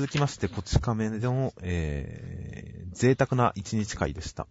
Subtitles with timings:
[0.00, 4.46] 続きまして、こち亀の、えー、贅沢な一日会でした。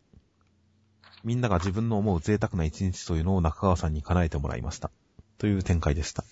[1.23, 4.91] みんなが自分の思う贅沢な一日というのを中川さんに叶えてもらいました。
[5.39, 6.23] という展開でした。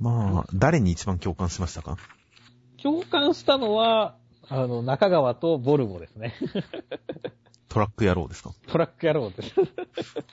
[0.00, 1.98] まあ、誰に一番共感しましたか？
[2.82, 4.16] 共感したのは、
[4.48, 6.34] あの、中川とボルボですね。
[7.68, 8.52] トラック野郎ですか？
[8.66, 9.54] トラック野郎です。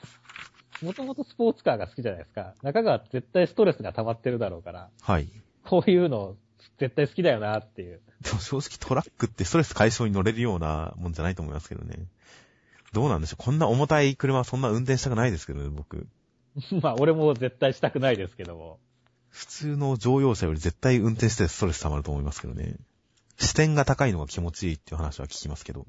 [0.84, 2.56] もともとスポーツカーが好きじゃないですか。
[2.64, 5.30] 中川絶対ストレスが溜まってるだろうから、はい。
[5.64, 6.36] こういうの
[6.78, 8.02] 絶対好きだよなっていう。
[8.22, 12.08] でも正直トラックってストレス解消に乗れるようなもんじゃないと思いますけどね。
[12.94, 16.08] どうなんでしょうこんな重たい車はそんな運転したくないですけどね、僕。
[16.82, 18.80] まあ、俺も絶対したくないですけども。
[19.30, 22.76] 普通の乗用車より絶対運転してストレス溜まると思いますけどね。
[23.38, 25.86] 視点が高いのが気持ちいいっていう話は聞きますけど。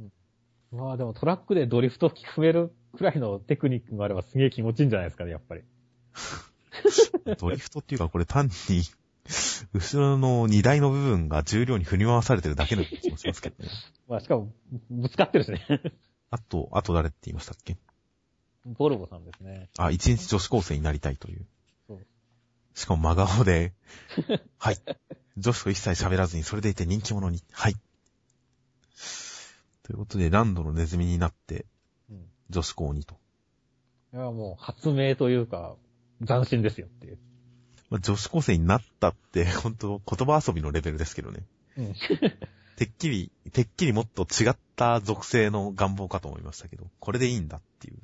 [0.73, 5.63] まあでもトラックでドリフト踏めるくらいのテクニックがあればすげえ気持ちいいんじゃないですかね、やっぱり。
[7.39, 8.83] ドリフトっていうかこれ単に、
[9.73, 13.71] 後ろの荷台の部分が重量に振り回されてるだけの気もしますけどね。
[14.09, 14.53] まあしかも、
[14.91, 15.61] ぶつかってるしね。
[16.31, 17.77] あと、あと誰って言いましたっけ？
[18.65, 19.69] ボルボさんですね。
[19.79, 21.47] あ、一日女子高生になりたいという。
[21.87, 22.07] そう
[22.75, 23.73] しかも真顔で、
[24.59, 24.79] はい。
[25.37, 27.75] 女子と一切喋らずに、それでいて人気者に、はい。
[29.83, 31.67] ということで、ランドのネズミになって、
[32.11, 32.31] うん。
[32.51, 33.19] 女子校にと。
[34.13, 35.77] いや、もう発明というか、
[36.27, 37.19] 斬新ですよっていう。
[37.91, 41.43] まあ、女子高生になったって、 本当言葉遊びのレベルですけどね。
[41.77, 41.95] うん。
[42.77, 47.99] てっきり、てっきりもっと違った属性の願望かと思いましたけど、これでいいんだっていう。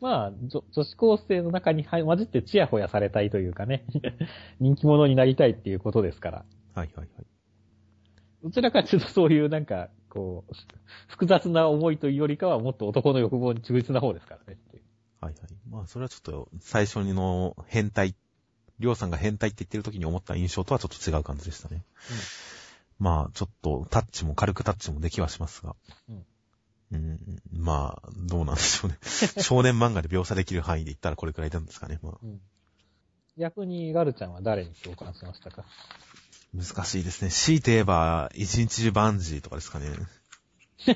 [0.00, 3.84] まあ、女女子高生の中に入混じってチヤホヤされたいというかね。
[4.60, 6.44] 人気者になりたいっていうことですから。
[6.74, 7.26] はいはいはい。
[8.44, 10.52] どちらかというとそういうなんか、こう、
[11.08, 14.58] 複雑な思いというよりかはもっと男の欲望に忠実な方ですからね。
[15.20, 15.42] はいはい。
[15.68, 18.14] まあ、それはちょっと、最初にの変態、
[18.80, 21.84] りょうさんが変態って言ってる時に思った印象とはちょっと違う感じでしたね。
[22.98, 25.76] まあ、ちょっと、タッチも軽くタッチもできはしますが。
[26.08, 26.24] うん
[26.90, 27.18] うん、
[27.52, 28.98] まあ、どうなんでしょうね。
[29.42, 31.98] 少年漫画で描写できる範囲で言ったらこれくらいなんですかね。
[32.02, 32.40] まあ、うん。
[33.36, 35.64] 逆にガルちゃんは誰に共感しましたか？
[36.54, 37.30] 難しいですね。
[37.30, 39.88] 強いて言えば、一日中バンジーとかですかね。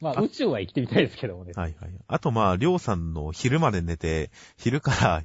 [0.00, 1.52] まあ、あ宇宙は生きてみたいですけどもね。
[1.54, 1.92] はいはい。
[2.08, 5.22] あとまあ、りょうさんの昼まで寝て、昼から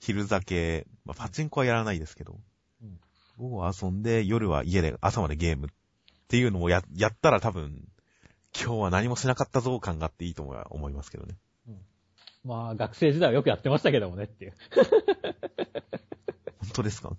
[0.00, 2.38] 昼酒、まあ、パチンコはやらないですけど、
[2.82, 2.98] うん
[3.38, 5.70] 午後遊んで、夜は家で朝までゲームっ
[6.28, 7.88] ていうのをや、やったら多分、
[8.54, 11.36] 今日は何もしなかったぞ感があっていいとは思いますけどね。
[12.44, 14.52] まあ、学生時代はよくやってましたけどもねっていう。
[16.60, 17.16] 本当ですか？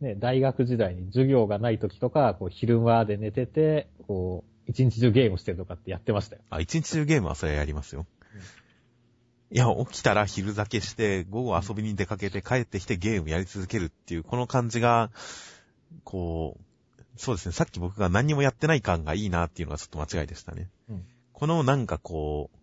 [0.00, 6.42] ね、大学時代に授業がない時とか、こう、昼間で寝てて、こう、一日中ゲームしてるとかってやってましたよ。
[6.50, 8.06] あ、一日中ゲームはそれはやりますよ。
[9.52, 15.10] いや、起きたら昼酒して、午後遊びに出かけて帰ってきてゲームやり続けるっていう、この感じが、
[16.04, 20.68] こう、そうですね、さっき僕が何にもやってない感がいいなっていうのがちょっと間違いでしたね。
[20.88, 21.04] うん
[21.40, 22.58] このなんかこう、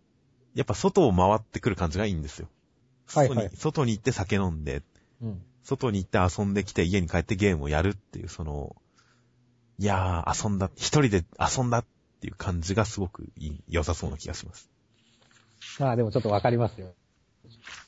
[0.53, 2.47] やっぱ外を回ってくる感じがいいんですよ。
[3.07, 4.83] はいはい外に行って酒飲んで、
[5.19, 5.41] うん。
[5.63, 8.75] 外に行って遊んできて家に帰ってゲームをやるっていう、その、
[9.79, 11.85] いやー、遊んだ、一人で遊んだっ
[12.21, 13.27] ていう感じがすごく
[13.67, 14.69] 良さそうな気がします。
[15.79, 16.93] まあでもちょっとわかりますよ。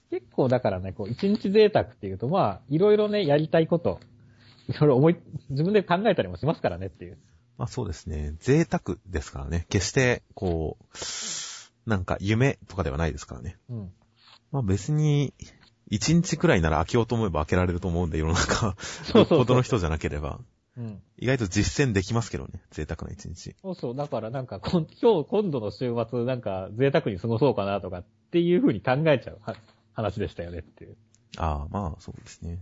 [0.10, 4.00] 結構だからね、こう、一日贅沢っていうと、まあ、いろいろね、やりたいこと、
[4.68, 5.18] いろいろ思い、
[5.50, 7.18] 自分で考えたりもしますからねっていう。
[7.58, 8.36] まあそうですね。
[8.40, 9.66] 贅沢ですからね。
[9.70, 13.58] 決して、こう、なんか夢とかではないですからね。
[13.70, 13.92] うん。
[14.52, 15.34] まあ別に、
[15.90, 20.40] 一日くらいなら開けようと思えば開けられると思うんで、世の中、そうそうそうよっぽどの人じゃなければ。
[20.80, 21.02] うん。
[21.18, 22.62] 意外と実践できますけどね。
[22.72, 23.54] 贅沢な一日。
[23.62, 23.96] そうそう。
[23.96, 29.56] だからなんか、 今日、今度の週末、なんか、贅沢に過ごそうかなとかっていう風に考えちゃうは
[29.94, 30.96] 話でしたよねっていう。
[31.38, 32.60] ああ、まあそうですね。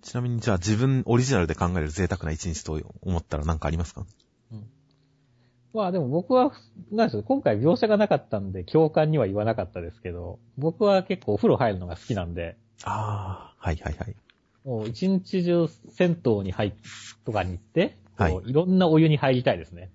[0.00, 4.06] ちなみにじゃあ自分オリジナルで考える贅沢な一日と思ったら何かありますか？
[5.74, 6.52] まあでも僕は、
[6.90, 14.16] なんでしょう、今回描写がなかったんで、共感には言わなかったですけど、僕は結構お風呂入るのが好きなんで、ああ、はいはいはい。
[14.64, 16.72] もう一日中銭湯に入っ、
[17.24, 19.90] とかに行って、はいいろんなお湯に入りたいですね。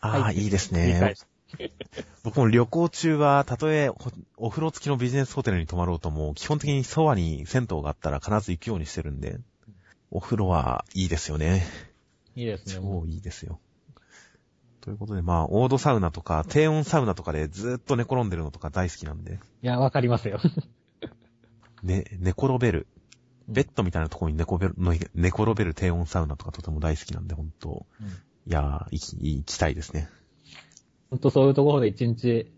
[0.00, 1.14] ああ、はいいいですね。
[2.22, 9.38] 僕も旅行中は、たとえほお風呂付きのビジネスホテルに泊まろうとも、基本的にそばに銭湯があったら必ず行くようにしてるんで、
[10.10, 11.64] お風呂はいいですよね。
[12.34, 12.80] いいですね。
[12.80, 13.60] も超いいですよ。
[14.80, 20.38] ということで、まあ、オードサウナとか、低温サウナとかでずーっと寝転んでるのとか大好きなんで、ういや、わかりますよ。
[21.82, 22.86] ね、寝転べる。
[23.48, 28.08] ベッドみたいなところに寝転べる、の寝転べる低温サウナとかとても大好きなんで、本当うん
[28.48, 30.08] いやー、行き、行きたいですね。
[31.10, 32.52] ほんとそういうところで一日、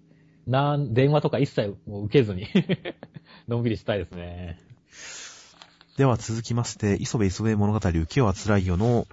[0.46, 2.46] なん、電話とか一切もう受けずに、
[3.48, 4.58] のんびりしたいですね。
[5.96, 9.08] では続きまして、磯部磯部物語浮世は辛いよの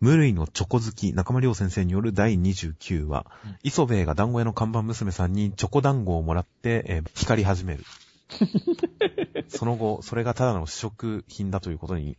[0.00, 7.84] 無類のチョコ好き中間良先生による第29話、うん磯部が団子屋の看板娘さんにチョコ団子をもらって、えー光り始める。
[9.50, 12.16] その後、それがただの試食品だということに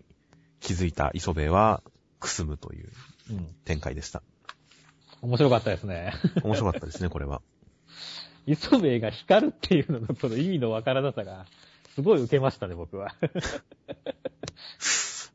[0.60, 1.82] 気づいた磯部は
[2.20, 2.90] くすむという
[3.30, 3.48] うん。
[3.66, 4.22] 展開でした。
[5.22, 6.14] 面白かったですね。
[6.44, 7.42] 面白かったですね、これは。
[8.48, 11.46] 磯部が光るっていうののこの意味のわからなさが、
[11.96, 13.16] すごい受けましたね、僕は。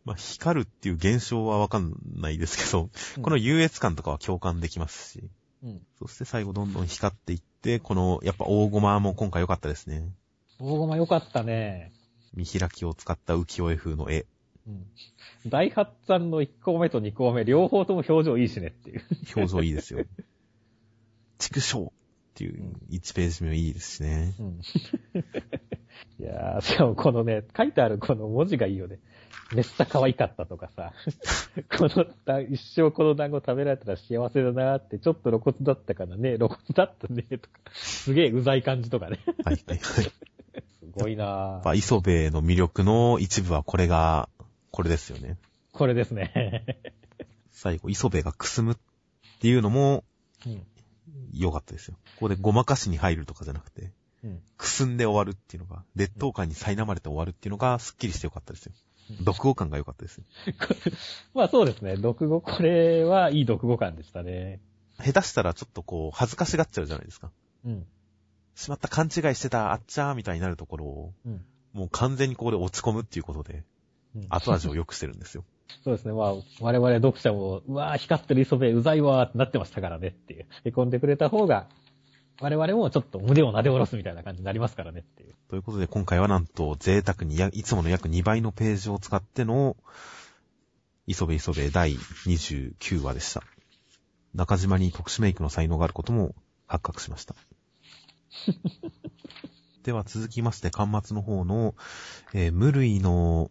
[0.05, 2.91] まあ、光るっていう現象はわかんないですけど、
[3.23, 5.31] この優越感とかは共感できますし、
[5.63, 5.87] うん。
[5.99, 10.13] そして最後どんどん光っていって、この、やっぱ大駒も今回良かったですね。
[10.59, 11.93] 大駒良かったね。
[12.35, 14.27] 見開きを使った浮世絵風の絵。
[14.67, 14.87] うん。
[15.47, 19.03] 大八さんの1個目と2個目、両方とも表情いいしねっていう。
[19.37, 20.05] 表情いいですよ。
[21.39, 21.91] 畜生っ
[22.35, 24.35] ていう1ページ目もいいですしね。
[24.39, 24.61] うん。
[26.19, 28.99] いやー、しかもこのね、書いてあるこの文字がいいよね。
[29.55, 30.93] めっちゃ可愛かったとかさ。
[31.79, 37.61] このだ、一生この団子食べられたら幸せだなーって、ちょっと露骨だったからね、露骨だったね、とか。
[37.73, 39.21] すげえうざい感じとかね。
[39.45, 40.13] はいはいはい。
[40.81, 41.63] すごいなやっぁ。
[41.63, 44.29] ぱ磯部の魅力の一部はこれが、
[44.71, 45.39] これですよね。
[45.73, 46.65] これですね。
[47.51, 48.77] 最後、磯部がくすむっ
[49.41, 50.05] ていうのも
[50.47, 50.63] うん。
[51.33, 51.97] 良かったですよ。
[52.17, 53.93] ここでごまかしに入るとかじゃなくて、
[54.25, 54.43] うん。
[54.57, 58.73] くすんで終わるっていうのが、劣等感に苛まれて終わるっていうのが、スッキリして良かったですよ。
[59.25, 60.25] 読語感が良かったですよ。
[61.35, 61.97] まあそうですね。
[61.97, 64.61] 読語、これはいい読語感でしたね。
[64.99, 67.31] 下手したらちょっとこう、恥ずかしがっちゃうじゃないですか。
[67.65, 67.87] うん。
[68.57, 71.45] しまった勘違いしてた、あっちゃーみたいになるところを、うん。
[71.75, 73.65] もう完全にここで落ち込むっていうことで、
[74.17, 75.45] うん後味を良くしてるんですよ。
[75.85, 76.15] そうですね。
[76.15, 80.47] まあ、我々読者も、うわぁ、光ってる磯部うざいわーってなってましたからねっていう。
[80.65, 81.69] へこんでくれた方が、
[82.41, 85.35] 我々もちょっと胸を撫で下ろすみたいな感じになりますからねっていう。
[85.51, 89.77] ということで今回はなんと贅沢にやいつもの約2倍のページを使っての、
[91.07, 93.43] 磯部磯部第29話でした。
[94.35, 96.35] 中島に特殊メイクの才能があることも
[96.67, 97.35] 発覚しました。
[99.83, 101.75] では続きまして、端末の方の、
[102.35, 103.51] えー無類の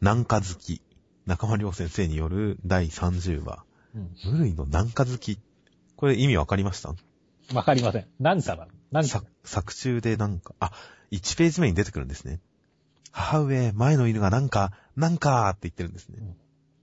[0.00, 0.82] 南下好き、
[1.26, 3.64] 中間良先生による第30話。
[3.94, 4.16] うん。
[4.32, 5.38] 無類の南下好き。
[5.96, 6.94] これ意味わかりました？
[7.54, 8.06] わかりません。
[8.20, 8.68] なんかだ。
[8.90, 9.24] なんかさ。
[9.44, 10.72] 作中でなんか、あ、
[11.12, 12.40] 1ページ目に出てくるんですね。
[13.12, 16.18] 母上、前の犬がなんか、なんかって言ってるんですね。
[16.20, 16.36] うん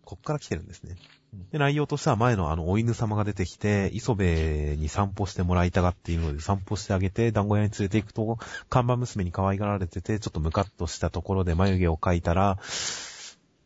[0.06, 0.96] こっから来てるんですね
[1.34, 1.50] うん。
[1.50, 8.38] で、内容としては前のあの、お犬様が出てきて、磯部に散歩してもらいたがっているので散歩してあげて、団子屋に連れて行くと、
[8.70, 12.58] 看板娘に可愛がられてて、ちょっとムカッとしたところで眉毛を描いたら、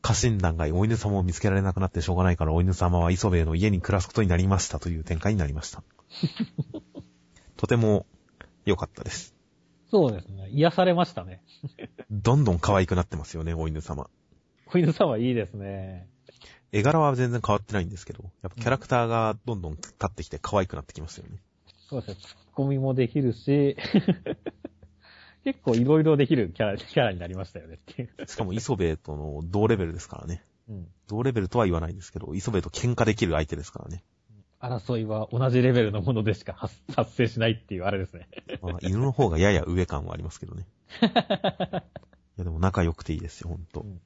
[0.02, 5.84] 家臣団がお犬様を見つけられなくなってしょうがないから、お犬様は磯部の家に暮らすことになりましたという展開になりました。
[7.58, 8.06] とても
[8.66, 9.36] 良かったです。
[9.90, 10.50] そうですね。
[10.52, 11.42] 癒されましたね。
[12.12, 14.10] どんどん可愛くなってますよね、お犬様。
[14.68, 16.08] 小犬さんはいいですね。
[16.72, 21.38] 絵柄は全然変わってないんですけど、やっぱキャラクターがどんどん立ってきて可愛くなってきますよね。
[21.90, 22.16] そうですね。
[22.22, 23.78] ツッコミもできるし、
[25.46, 28.28] 結構いろいろできるキャラ、キャラになりましたよねっていう。
[28.28, 30.44] しかも磯部との同レベルですからね。
[30.70, 30.88] うん。
[31.08, 34.04] 同レベルとは言わないですけど、磯部と喧嘩できる相手ですからね。
[34.60, 38.28] 争いは同じレベルのものでしか発発生しないっていうあれですね。
[38.62, 40.68] まあ、犬の方がやや上感はありますけどね。
[41.02, 41.06] い
[42.40, 43.82] やでも仲良くていいですよ、ほんと。
[43.82, 44.02] うん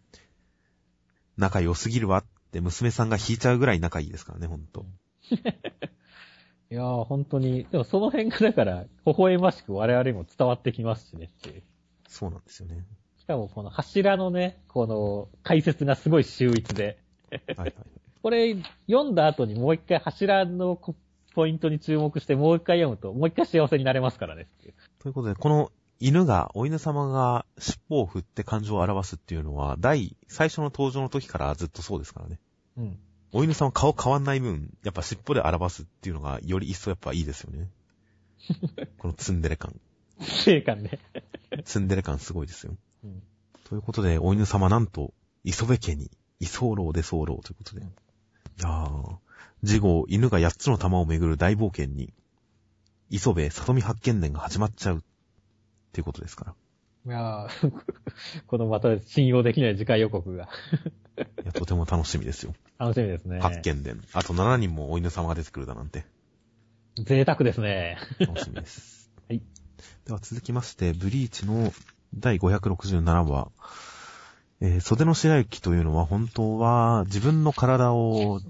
[1.37, 4.85] 仲良すぎるわって娘さんが引いちゃうぐらい仲いいですからね、ほんと。
[6.69, 11.63] いやー、本当に、でもその辺がだから、微笑ましく我々にも伝わってきますしねっていう。
[12.07, 12.85] そうなんですよね。
[13.17, 16.99] しかもこの柱のね、この解説がすごい秀逸で、
[17.29, 17.73] はいはい。
[18.21, 18.55] これ
[18.87, 20.95] 読んだ後にもう一回柱のこ
[21.33, 24.73] ポイントに注目してもう一回読むと、もう一回幸せになれますからねっていう。
[24.99, 32.39] ということで、この犬が、お犬様が尻尾を振って感情を表すっていうのは、第、最初の登場の時からずっとそうですからね。
[32.81, 32.99] うん。
[33.33, 37.69] お犬様顔変わんない分、やっぱ尻尾で表すっていうのが、より一層やっぱいいですよね。
[38.97, 39.79] このツンデレ感。
[40.19, 40.99] 成感ね。
[41.63, 42.75] ツンデレ感すごいですよ。
[43.03, 43.23] うん。
[43.65, 47.81] ということで、お犬様なんと、磯部家に、居候出候ということで。
[47.81, 47.85] い
[48.61, 49.17] やー、
[49.63, 52.13] 次号、犬が8つの玉をめぐる大冒険に、
[53.09, 55.01] 磯部里見発見伝が始まっちゃう、っ
[55.93, 56.55] ていうことですから。
[57.03, 57.71] いやー
[58.45, 60.49] このまた信用できない次回予告が。
[61.17, 62.53] いや、とても楽しみですよ。
[62.77, 63.39] 楽しみですね。
[63.39, 64.01] 発見伝。
[64.13, 66.05] あと7人もお犬様が出てくるだなんて。
[66.97, 67.97] 贅沢ですね。
[68.19, 69.11] 楽しみです。
[69.29, 69.41] はい。
[70.05, 71.73] では続きまして、ブリーチの
[72.13, 73.49] 第567話。
[74.61, 78.41] えー袖の白雪というのは本当は自分の体を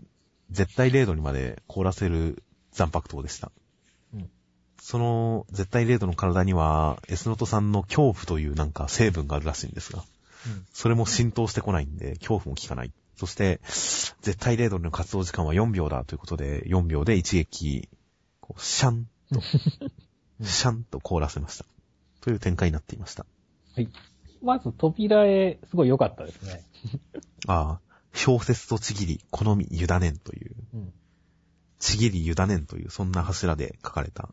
[0.50, 3.52] 絶対0度にまで凍らせる残白糖でした。
[4.14, 4.30] うん
[4.84, 10.04] その絶対0度の体には、エスノト酸の恐怖というなんか成分があるらしいんですが、
[10.74, 12.92] それも浸透してこないんで、恐怖も効かない。
[13.16, 13.60] そして、
[14.22, 17.90] 絶対0度の活動時間は4秒だということで、4秒で一撃、
[18.40, 19.42] こうシャンと、うん
[20.44, 21.66] シャンと凍らせました。
[22.22, 23.26] という展開になっていました。
[24.42, 26.64] まず扉絵、すごい良かったですね。
[27.48, 27.80] ああ、
[28.14, 30.94] 小説とちぎり、好み、委ねんという、うん。
[31.80, 34.30] ちぎり、委ねんという、そんな柱で書かれた。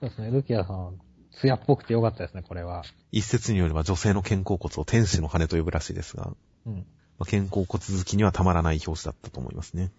[0.00, 1.00] そうですね、ルキアさん、
[1.40, 2.84] 艶っぽくて良かったですね、これは。
[3.12, 6.32] 一説によれば女性の肩甲骨を天使の羽と呼ぶらしいですが、
[6.66, 6.74] うん。
[6.74, 6.80] ま
[7.20, 9.92] あ肩甲骨好きにはたまらない表紙だったと思いますね。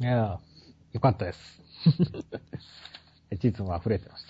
[0.00, 0.38] いやー、
[0.92, 1.38] 良かったです。
[3.40, 4.28] 実も溢れてました。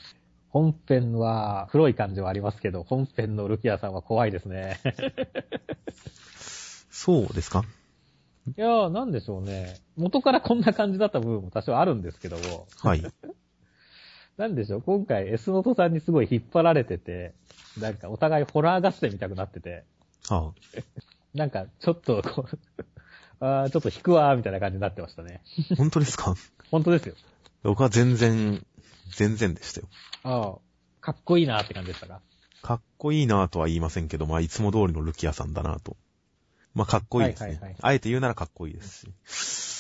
[0.51, 4.81] 本編は黒い感じはありますけど、本編のルキアさんは怖いですね。
[6.91, 7.65] そうですか？
[8.57, 9.77] いやー、なんでしょうね。
[9.97, 13.05] 元からこんな感じだった部分も多少あるんですけども、はい。
[14.39, 17.35] なんでしょう、今回 S ノートさんにすごい引っ張られてて、
[17.79, 19.85] なんかお互いホラー合戦見たくなってて、
[20.31, 20.53] ああ
[21.35, 22.85] なんかちょっとこう、
[23.45, 25.43] あーちょっと引くわーみたいな感じになってましたね。
[25.77, 26.35] 本当ですか？
[26.71, 27.15] 本当ですよ。
[27.65, 28.65] 僕は全然、
[29.17, 29.89] 全然でしたよ。
[30.23, 30.59] ああ、
[31.01, 32.21] かっこいいなーって感じでしたか？
[32.63, 35.97] かっこいいなぁとは言いませんけど、まあ、いつも通りのルキアさんだなぁと。
[36.75, 37.49] まあ、かっこいいですね。
[37.51, 39.07] はいはいはいあえて言うならかっこいいです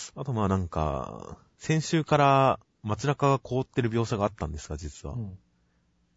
[0.07, 0.13] し。
[0.17, 5.15] あとまあなんか、先週から街中が凍ってる描写があったんですが、実は。
[5.15, 5.39] うん。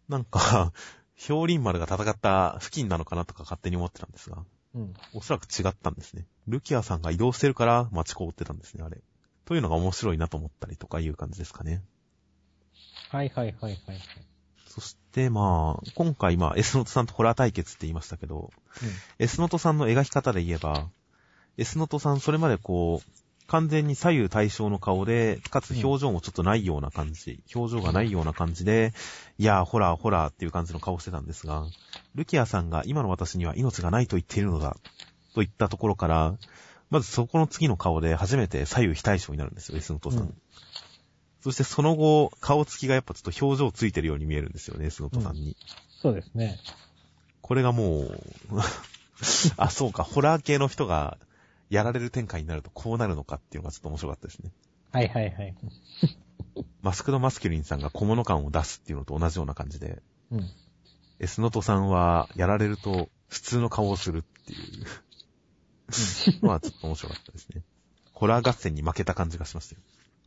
[0.08, 0.72] なんか、
[1.28, 4.94] 氷林丸が戦った付近なのかなとか勝手に思ってたんですが、うん。
[5.12, 6.26] おそらく違ったんですね。
[6.48, 9.02] ルキアさんが移動してるから街凍ってたんですね、あれ。
[9.44, 11.82] というのが面白いなと思ったりとかいう感じですかね。
[13.10, 14.00] はいはいはいはいはい。
[14.66, 18.50] そしてまあ、今回まあ、エスノトさんとホラー対決って言いましたけど、
[19.18, 20.88] エスノトさんの描き方で言えば、
[21.58, 23.21] エスノトさんそれまでこう、
[23.52, 28.94] 完全に左右対称の顔で、かつ表情もちょっとないような感じ、表情がないような感じで、
[29.36, 31.66] いやー、ホラー、ホラーっていう感じの顔してたんですが、
[32.14, 34.78] ルキアさんが今の私には命がないと言っているのだ、
[35.34, 36.34] といったところから、
[36.88, 40.22] まずそこの次の顔で初めて左右非対称になるんですよ、エスノトさん。
[40.22, 40.34] うん
[41.42, 45.56] そしてその後、顔つきがやっぱちょっと表情ついてるように見えるんですよね、エスノトさんに。
[46.00, 46.60] そうですね。
[47.40, 48.20] これがもう、
[49.58, 51.18] あ、そうか、ホラー系の人が
[51.72, 54.50] やられる展開になるとこうなるのかっていうのがちょっと面白かったですね。
[54.92, 55.54] はいはいはい。
[56.82, 60.50] マスクドマスキュリンさんが小物感を出すっていうのと同じような感じで、うん。
[61.18, 64.56] エスノトさんはやられると普通の顔をするってい
[66.40, 67.62] うのはちょっと面白かったですね。
[68.12, 69.80] ホラー合戦に負けた感じがしましたよ。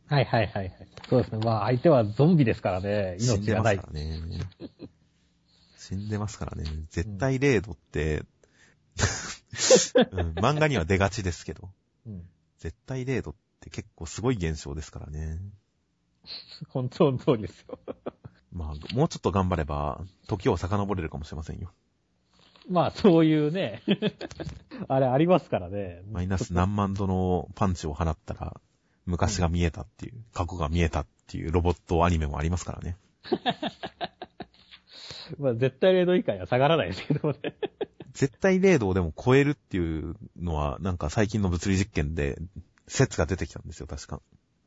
[0.08, 0.88] はいはいはいはい。
[1.08, 1.38] そうですね。
[1.44, 3.18] まあ相手はゾンビですからね。
[3.20, 3.76] 死ん命がない。
[3.76, 4.40] でますからね。
[5.78, 6.64] 死んでますからね。
[6.90, 8.24] 絶対0度って、
[10.12, 11.70] うん、漫画には出がちですけど、
[12.06, 12.22] うん。
[12.58, 15.38] 絶対0度って結構すごい現象ですからね。
[16.68, 17.78] 本当の通りですよ。
[18.52, 21.72] まあ、もうちょっと頑張れば、時を遡れるかもしれませんよ。
[22.68, 23.82] まあそういうね、
[24.88, 26.02] あれありますからね。
[26.10, 28.60] マイナス何万度のパンチを放ったら、
[29.04, 32.96] 昔が見えたっていう、過去が見えたっていうロボットアニメもありますからね。
[35.38, 37.38] まあ絶対0度以下には下がらないですけどね。
[38.16, 42.38] 絶対0度をでも超えるっていうのは、なんか最近の物理実験で
[42.88, 44.22] 説が出てきたんですよ、確か。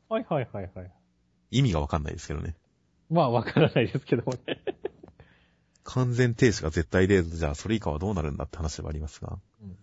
[0.08, 0.92] はいはいはいはい。
[1.50, 2.54] 意味がわかんないですけどね。
[3.10, 4.62] まあわからないですけどもね。
[5.82, 9.38] 完全停止が絶対0度じゃあそれ以下はどうなるんだって話ではありますが。
[9.62, 9.76] うん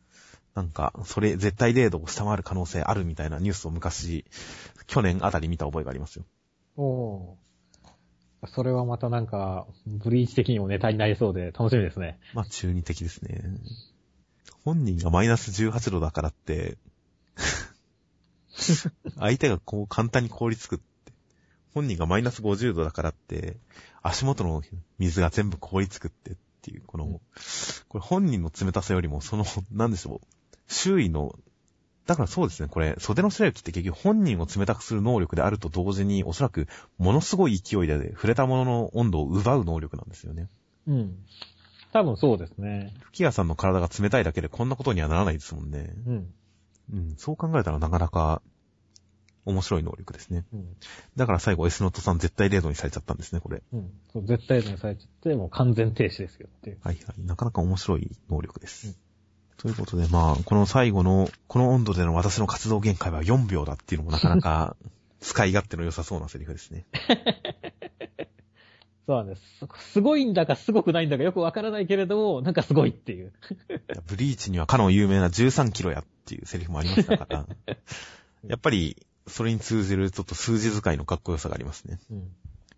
[0.56, 4.26] なんか、それ絶対0度を下回る可能性あるみたいなニュースを昔、
[4.88, 6.26] 去年あたり見た覚えがありますよ。
[6.78, 7.47] おー
[8.54, 12.20] それはまたなんか、ブリーチ的にもネタになりそうで楽しみですね。
[12.34, 13.44] まあ中二的ですね。
[14.64, 16.78] 本人がマイナス18度だからって、
[19.18, 21.14] 相手がこう簡単に凍りつくって、
[21.74, 23.58] 本人がマイナス50度だからって、
[24.02, 24.62] 足元の
[25.00, 27.20] 水が全部凍りつくってっていう、この、うん
[27.88, 30.28] これ本人の冷たさよりも、その、なんでしょう、
[30.68, 31.38] 周囲の、
[32.08, 40.48] だからそうですね、これ、袖の白雪って結局本人を冷たくする能力であると同時に、おそらく、ものすごい勢いで触れたものの温度を奪う能力なんですよね。
[40.88, 41.18] うん。
[41.92, 42.94] 多分そうですね。
[43.12, 45.94] 吹谷さんの体が冷たいだけでこんなことにはならないですもんね。
[46.08, 46.34] うん。
[46.94, 48.42] うん、そう考えたらなかなか
[49.44, 50.46] 面白い能力ですね。
[50.54, 50.78] うん。
[51.18, 53.62] だから最後 S ノットさん絶対0度にされちゃったんですね、これ。
[53.74, 53.92] うん。
[54.14, 56.78] そう、絶対にされちゃって、もう完全停止ですよっていう。
[56.82, 57.26] はいはい。
[57.26, 58.88] なかなか面白い能力です。
[58.88, 59.07] うん
[59.58, 64.76] ということで、まあ、この最後の、この温度での私の活動限界は4秒だっていうのもなかなか
[65.20, 66.86] 使い勝手の良さそうなセリフですね。
[69.08, 69.42] そうなんです。
[69.94, 73.34] すごいんだかすごくないんだかよくわからないけれども、なんかすごいっていう。
[74.06, 77.48] ブリーチにはかの有名な13キロやっていうセリフもありましたから、
[78.46, 82.00] やっぱり、それに通じるちょっと数字使いのかっこよさがありますね。
[82.12, 82.32] うん。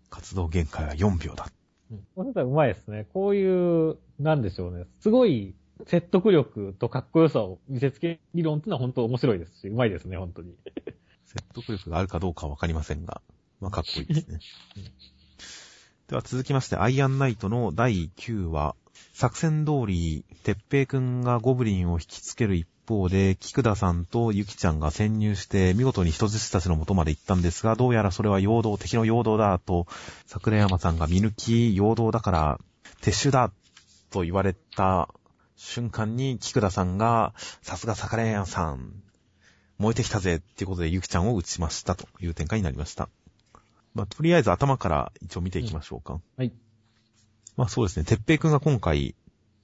[0.08, 1.48] 活動限界は4秒だ。
[1.90, 2.06] うん。
[2.14, 3.06] これうまいですね。
[3.12, 4.86] こういう、なんでしょうね。
[5.00, 5.54] すごい
[5.86, 10.54] 説得力とかっこよさを見せつける理論っていうのは本当面白いですし、うまいですね、本当に。
[11.24, 13.22] 説得力があるかどうかはわかりませんが、
[13.60, 14.40] まあ、かっこいいですね。
[16.08, 18.74] では続きまして、アイアンナイトの第9話。
[19.12, 29.86] 作戦通り、てっぺいくんがゴブリンを引きつける一方で、菊田さんとゆきちゃんが潜入して、見事に人質たちの元まで行ったんですが、どうやらそれは陽動、敵の陽動だと、
[30.26, 32.60] 桜山さんが見抜き、陽動だから、
[33.02, 33.52] 撤収だ
[34.10, 35.08] と言われた
[35.62, 38.94] 瞬間に、菊田さんが、さすが桜山さん、
[39.76, 43.10] 燃えてきたぜっていうことでゆきちゃんを撃ちましたという展開になりました。
[43.94, 46.18] まあ、とりあえず頭から一応見ていきましょうか。
[46.38, 46.52] はい。
[47.56, 49.14] まあそうですね、てっぺいくんが今回、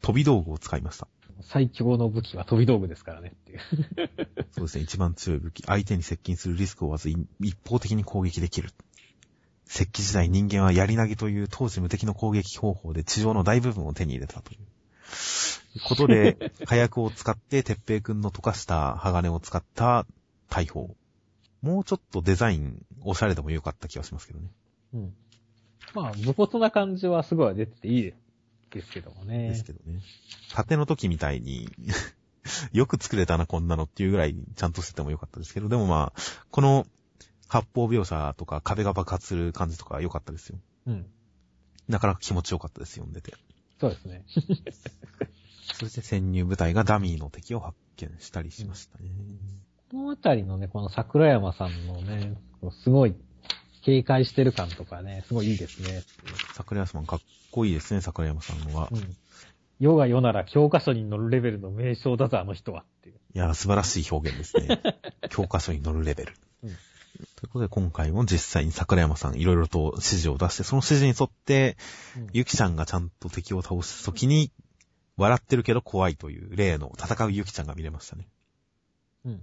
[0.03, 1.09] 飛び道具を使いました。
[1.41, 3.61] 最強の武器は飛び道具ですからねっていう。
[4.53, 5.63] そうですね、一番強い武器。
[5.65, 8.71] 相手に接近するリスクを負わず、い一方的に攻撃できる。
[9.67, 14.61] 石器時代人間は槍投げという当時無敵の攻撃方法で地上の大部分を手に入れたという。
[15.85, 20.07] ことで、火薬を使って、てっぺいくんの溶かした鋼を使った
[20.49, 20.95] 大砲。
[21.63, 24.49] もうちょっとデザイン、おしゃれでもよかった気がしますけどね。
[24.95, 25.15] うん。
[25.95, 28.13] まあ、武骨な感じはすごい出てていい
[28.71, 29.49] ですけどもね。
[29.49, 30.01] ですけどね。
[30.53, 31.69] 盾の時みたいに、
[32.73, 36.87] よく作れたな、こんなのっていうぐらいちゃんとしててもよかったですけど、でもまあ、この
[37.49, 40.59] 発砲描写とか壁が爆発する感じとか良かったですよ。
[40.87, 41.07] うん。
[41.89, 43.35] なかなか気持ちよかったです、読んでて。
[43.81, 44.25] そうですね。
[45.79, 49.11] そして潜入部隊がダミーの敵を発見したりしましたね。
[49.91, 52.35] このあたりのね、この桜山さんのね、
[52.83, 53.15] すごい
[53.83, 56.03] 警戒してる感とかね、すごいいいですね。
[56.55, 57.21] 桜山さんかっ
[57.53, 58.89] こいいですね、桜山さんのは。
[58.91, 59.17] いうん。
[59.79, 63.17] 世が世なら教科書に載るレベルの名称だぞ、あの人はっていう。
[63.35, 64.81] やー、素晴らしい表現ですね。
[65.29, 66.35] 教科書に載るレベル。
[66.65, 66.77] うん
[67.37, 71.79] ということで今回も実際に桜山さんいろいろと指示を出して、その指示に沿って、
[72.17, 74.53] うんゆきちゃんがちゃんと敵を倒すときに、
[75.17, 78.29] 笑ってるけど怖いという例の戦うゆきちゃんが見れましたね。
[79.25, 79.43] うん。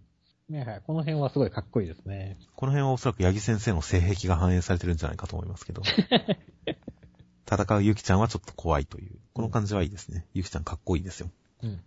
[0.49, 0.81] ねはい。
[0.85, 2.37] この辺はすごいかっこいいですね。
[2.55, 5.81] この辺はおそらく八木先生の性癖が反映されてるんじゃないかと思いますけど。
[7.51, 9.19] 戦うゆきちゃんはちょっと怖いという。
[9.33, 10.27] この感じはいいですね。
[10.33, 11.31] ゆきちゃんかっこいいですよ。
[11.61, 11.83] うん。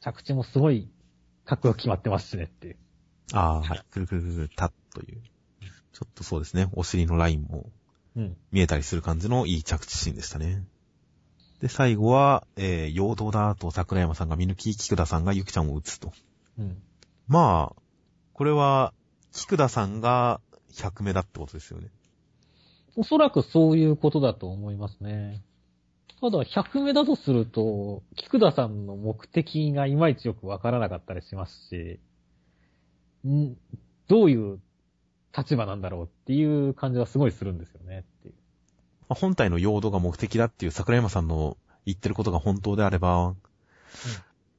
[0.00, 0.90] 着地もすごい
[1.44, 2.76] かっこよく決まってますしねっていう。
[3.32, 3.82] ああ、はい。
[3.90, 5.22] くるくるくるたっという。
[5.92, 6.68] ちょっとそうですね。
[6.72, 7.70] お尻のラインも
[8.16, 8.36] うん。
[8.52, 10.64] 見えたりする感じのいい着地シーンでしたね。
[11.60, 16.12] で、最後は、えー、陽動だと桜山さんが見抜き、菊田さんがゆきちゃんを撃つと。
[16.58, 16.80] うん。
[17.26, 17.82] まあ、
[18.32, 18.92] これは、
[19.32, 20.40] 菊田さんが
[20.72, 21.88] 100目だってことですよね。
[22.96, 25.42] おそらくそういうことだと思いますね。
[26.20, 32.00] ただ、100目だとすると、菊田さんの目的がいまいちよくわからなかったりしますし、
[33.26, 33.56] ん
[34.08, 34.60] どういう
[35.36, 38.04] 立場なんだろうっていう感じはすごいするんですよね
[39.14, 43.34] 本体の陽動が目的だっていう桜山さんの言ってることが本当であれば、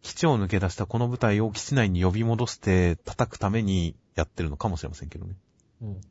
[0.02, 5.36] 基地を抜け出したこの部隊を基地内に呼び戻して叩くためにやってるのかもしれませんけどね。
[5.82, 6.02] うん。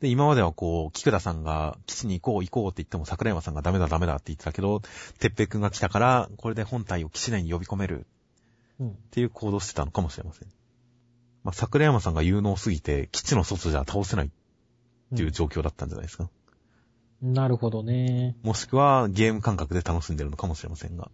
[0.00, 4.82] で、今まではこう、菊田さんが基地に行こう行こうって言っても桜山さんがダメだダメだって言ってたけど、
[5.18, 8.06] てっぺいくんが来たから、これで本体を基地内に呼び込める
[8.80, 8.90] うん。
[8.90, 10.48] っていう行動してたのかもしれません。
[11.44, 14.30] まあ、桜山さんが有能すぎて、基地の外じゃ倒せないっ
[15.16, 16.28] ていう状況だったんじゃないですか。
[17.22, 18.36] なるほどね。
[18.42, 21.10] もしくは、ゲーム感覚で楽しんでるのかもしれませんが。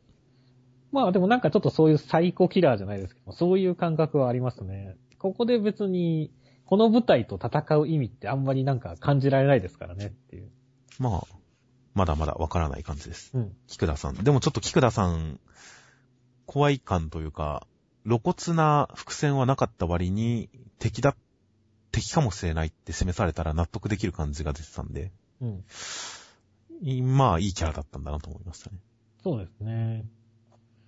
[0.91, 4.97] まあでもなんかちょっとそういうサイコキラーじゃないですけど、そういう感覚はありますね。
[5.19, 6.33] ここで別に、
[6.65, 10.51] この舞台と戦う意味ってあんまりなんか感じられないですからねっていう。
[10.99, 11.23] まあ、
[11.95, 13.33] まだまだわからない感じです。
[13.35, 13.53] うん。
[13.67, 14.15] 菊田さん。
[14.15, 15.41] でもちょっと菊田さん、
[16.47, 17.67] 怖い感というか、
[18.05, 21.17] 露骨な伏線はなかった割に、敵だ、
[21.93, 25.65] 敵かもしれないって示されたら納得できる感じが出てたんで、うん。
[26.83, 28.79] いまあ、いいキャラだったんだなと思いましたね。
[29.23, 30.05] そうですね。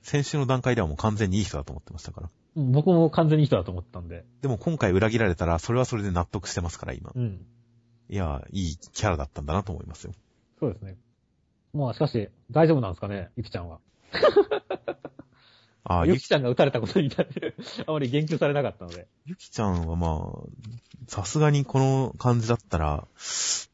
[0.03, 2.31] 先週の段階ではもう完全にいい人だと思ってましたから。
[2.57, 4.25] うん僕も完全にいい人だと思ったんで。
[4.43, 7.13] でも今回裏切られたら、それはそれで納得してますから、今。
[7.15, 7.47] うん。
[8.09, 10.13] いや、いいキャラだったんだなと思いますよ。
[10.59, 10.97] そうですね。
[11.73, 13.79] まあしかし、大丈夫なんですかね、ゆきちゃんは。
[15.85, 17.55] ああ、ゆき、ちゃんが撃たれたことに対して、
[17.87, 19.09] あまり言及されなかったので。
[19.25, 23.07] ゆきちゃんはまあ、さすがにこの感じだったら、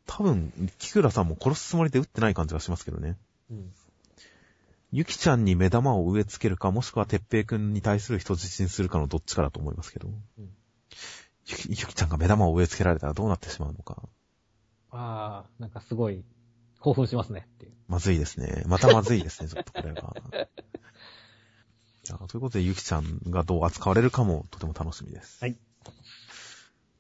[0.07, 3.17] 多分、キクラさんも殺すつもりで撃ってない感じがしますけどね。
[3.51, 3.73] うん。
[4.93, 10.09] ゆきちゃんに目玉を植え付けるか、もしくはてっぺいくんに対する人質にするかのどっちかだと思いますけど。
[10.09, 10.51] うん
[11.49, 14.03] ゆき、ゆきちゃんが目玉を植え付けられたらどうなってしまうのか。
[14.91, 16.25] ああ、なんかすごい、
[16.81, 17.73] 興奮しますねっていう。
[17.89, 18.65] まずいですね。
[18.67, 20.17] またまずいですね、ちょっとこれは。
[22.15, 25.39] ということで、ゆきちゃんがどう扱われるかもとても楽しみです。
[25.41, 25.57] はい。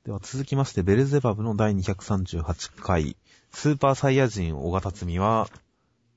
[0.05, 3.17] では続きまして、ベルゼバブの第238回、
[3.53, 5.49] スーパーサイヤ人小型積みは、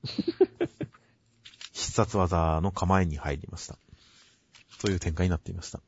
[1.72, 3.76] 必殺技の構えに入りました。
[4.80, 5.80] という展開になっていました。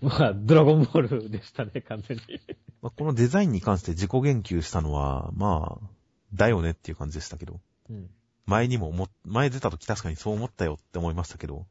[0.00, 2.22] まあ、ドラゴンボールでしたね、完全に。
[2.82, 5.86] まあ、このデザインに関して自己言及したのは、まあ、
[6.34, 7.60] だよねっていう感じでしたけど。
[7.88, 8.10] うん。
[8.46, 11.66] 前にも思っ、前出た時確かにそう思ったよって思いましたけど。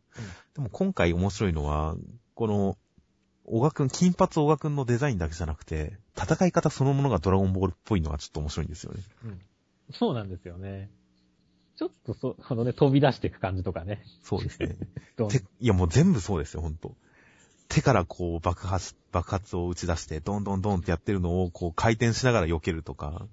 [0.56, 1.96] でも今回面白いのは、
[2.36, 2.78] この、
[3.46, 9.02] 小賀くん、金髪小賀くんのデザインだけじゃなくて、戦い方そのものがドラゴンボールっぽいのがちょっと面白いんですよね。
[9.26, 9.42] うん。
[9.92, 10.92] そうなんですよね。
[11.78, 14.04] ちょっとそ、このね、飛び出していく感じとかね。
[14.24, 14.78] そうですね。
[15.60, 16.96] いやもう全部そうですよ、ほんと。
[17.70, 23.28] 手からこう爆発、爆発を打ち出して、ドンドンドンってやってるのをこう回転しながら避けるとか。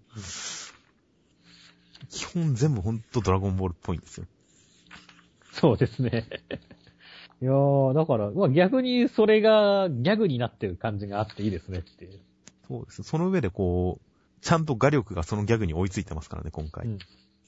[2.06, 4.26] うん基本全部ほんとドラゴンボールっぽいんですよ。
[5.52, 6.26] そうですね。
[7.42, 12.20] いやー、だから、まあ逆にそれがギャグになってる感じがあっていいですねっていう。
[12.68, 13.02] そうです。
[13.02, 16.86] その上でこう、ちゃんと画力がそのギャグに追いついてますからね、今回。
[16.86, 16.98] うん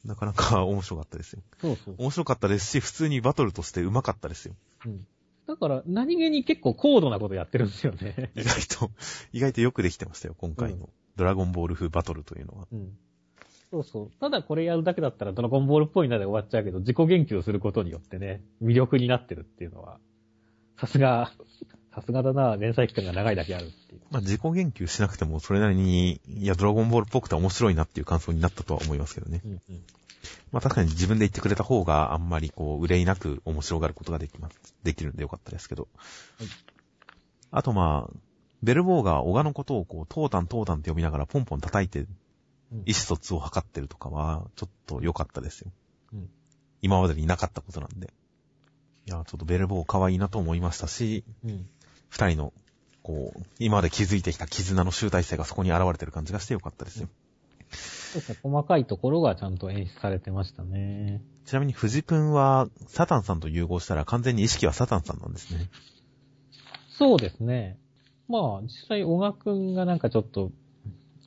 [0.04, 1.42] なかなか面白かったですよ。
[1.60, 1.94] そうそう。
[1.98, 4.54] 面白かったですし、普通にバトルとして上手かったですよ。
[4.86, 5.06] うん。
[5.46, 8.30] だから、何気に結構高度なことやってるんですよね。
[8.36, 8.90] 意外と、
[9.32, 10.88] 意外とよくできてましたよ、今回の。
[11.16, 12.68] ドラゴンボール風バトルというのは。
[12.72, 12.96] うん。
[13.70, 14.10] そうそう。
[14.20, 19.98] ただこれやるだけだったらドラゴンボールっぽいなで終わっちゃうけど、自己言及することによってね、魅力になってるっていうのは、
[20.78, 21.32] さすが、
[21.94, 24.00] さすがだな、連載期間が長いだけあるっていう。
[24.10, 29.40] まあ、自己言及しなくても、それなりに、いや、ドラゴンボールっぽくて面白いなっていう感想になったとは思いますけどね。
[29.44, 29.60] うんうん。
[30.52, 34.74] まあ、確かに自分で言ってくれた方があんまりこう、憂いなく面白がることができます。
[34.84, 35.88] できるんでよかったですけど。
[36.38, 36.48] はい
[37.50, 38.16] あとまあ、
[38.62, 42.08] ベルボーが小賀のことをこう、トータントータンって呼びながらポンポン叩いて、うん
[42.84, 45.72] 意思疎通を図ってるとかは、ちょっと良かったですよ。
[46.12, 46.30] うん
[46.80, 48.12] 今までになかったことなんで。
[49.06, 51.68] いや、ちょっとベルボー可愛いなと思いましたし、うん。
[52.08, 52.52] 二人の、
[53.02, 57.08] こう、今まで築いてきた絆の集大成がそこに現れてる感じがして良かったですよ。
[57.70, 61.20] そうですね、細かいところがちゃんと演出されてましたね。
[61.44, 65.68] ちなみに藤君は、サタンさんと融合したら完全に意識はサタンさんなんですね。
[66.90, 67.78] そうですね。
[68.28, 70.52] まあ、実際、小川くんがなんかちょっと、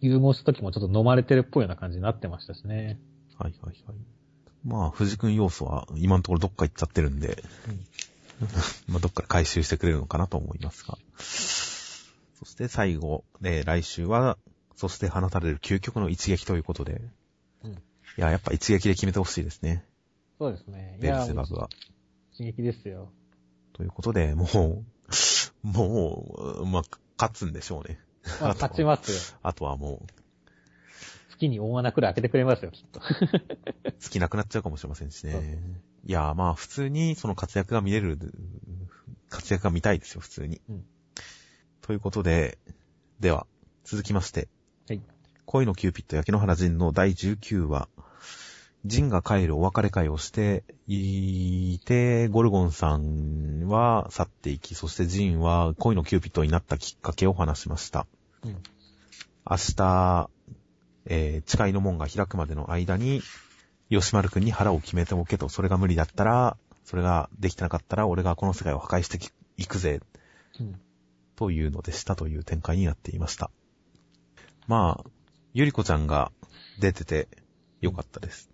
[0.01, 2.99] 融合した時もちょっと飲まれてるっぽいような感じになってましたしね。
[3.37, 3.97] はいはいはい。
[4.65, 7.43] まあ、藤君要素は今のところどっか行っちゃってるんで、
[8.89, 10.97] まあ、どっかで回収してくれるのかなと思いますが。
[11.17, 14.37] そして最後、で、来週は、
[14.75, 17.01] そして放たれる究極の一撃ということで、
[17.63, 17.71] うん
[18.17, 19.85] いや、やっぱ一撃で決めてほしいですね。
[20.37, 20.97] そうですね。
[20.99, 21.69] ベルセバブは。
[22.35, 23.11] 刺激ですよ。
[23.73, 26.83] ということで、もう、もう、まあ、
[27.17, 27.99] 勝つんでしょうね。
[28.23, 29.39] まあ、あとは勝ちますよ。
[29.43, 30.07] あとはもう、
[31.31, 32.99] 月に大穴くらい開けてくれますよ、きっと。
[33.01, 33.05] 好
[34.09, 35.59] きなくなっちゃうかもしれませんしね。
[36.05, 38.17] いや、まあ、普通にその活躍が見れる、
[39.29, 40.61] 活躍が見たいですよ、普通に。
[40.69, 40.85] うん
[41.81, 42.57] ということで、
[43.19, 43.47] では、
[43.83, 44.47] 続きまして。
[44.87, 45.01] はい。
[45.45, 47.89] 恋のキューピット焼き野原仁の第19話。
[48.85, 58.07] 仁が帰るお別れ会をしていて、ゴルゴンさんは去っていき、そして仁は恋のキューピットになったきっかけを話しました。
[58.43, 58.57] うん。
[59.49, 60.29] 明日、
[61.05, 63.21] えー誓いの門が開くまでの間に、
[63.89, 69.19] 吉丸くんに腹を決めておけと、それが無理だったら、それができてなかったら、俺がこの世界を破壊して
[69.57, 69.99] いくぜ、
[70.59, 70.79] うん。
[71.35, 73.51] というのでしたという展開になっていました。
[74.67, 75.09] まあ、
[75.53, 76.31] ゆりこちゃんが
[76.79, 77.27] 出てて
[77.81, 78.50] よかったです。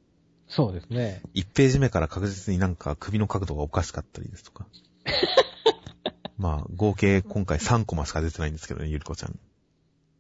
[0.48, 1.22] そうですね。
[1.36, 4.66] 1ページ目から確実になんか首の角度がおかしかったりですとか。
[6.38, 9.40] まあ、合計今回3コマしか出てないんですけどね、ゆりこちゃん。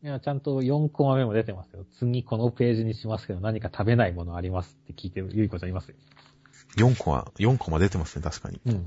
[0.04, 1.86] いや、ちゃんと4コマ目も出てますよ。
[2.00, 5.96] 次このページにしますけど何か食べないものありますって聞いてるゆいこちゃんいますよ。
[6.78, 8.60] 4コマ、4コマ出てますね、確かに。
[8.66, 8.74] うん。
[8.74, 8.84] い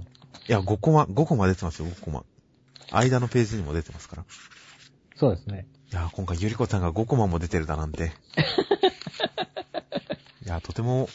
[0.48, 2.24] や、5コマ、5コマ出てますよ、5コマ。
[2.92, 4.24] 間のページにも出てますから。
[5.16, 5.66] そうですね。
[5.92, 8.07] いや、今回ゆりこちゃんが5コマも出てるだなんて。
[10.44, 11.09] いや、とても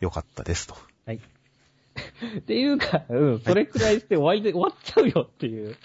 [0.00, 0.76] 良かったですと。
[1.06, 1.20] はい。
[2.38, 5.76] っていうか、うん、それくらいして終わりで、終わっちゃうよっていう。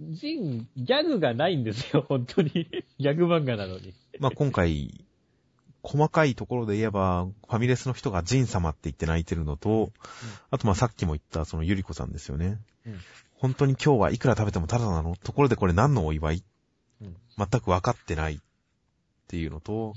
[0.00, 2.50] ジン、ギャグがないんですよ、本当に。
[2.98, 3.94] ギャグ漫画なのに。
[4.20, 5.04] まあ、今回、
[5.82, 9.92] 細かいところで言えば、ファミレスの人がジン様って言って泣いてるのと、
[10.50, 12.58] あとまあさっきも言ったそのゆりこさんですよね。
[12.86, 12.98] うん
[13.38, 15.14] 本当に今日はいくら食べてもタダなの？
[15.14, 16.42] ところでこれ何のお祝い？
[17.02, 18.38] うん全く分かってないっ
[19.28, 19.94] ていうのと、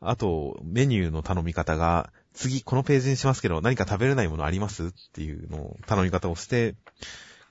[0.00, 4.86] あと、メニューの頼み方が、次このページにしますけど何か食べれないものあります？
[4.86, 6.74] っていうのを頼み方をして、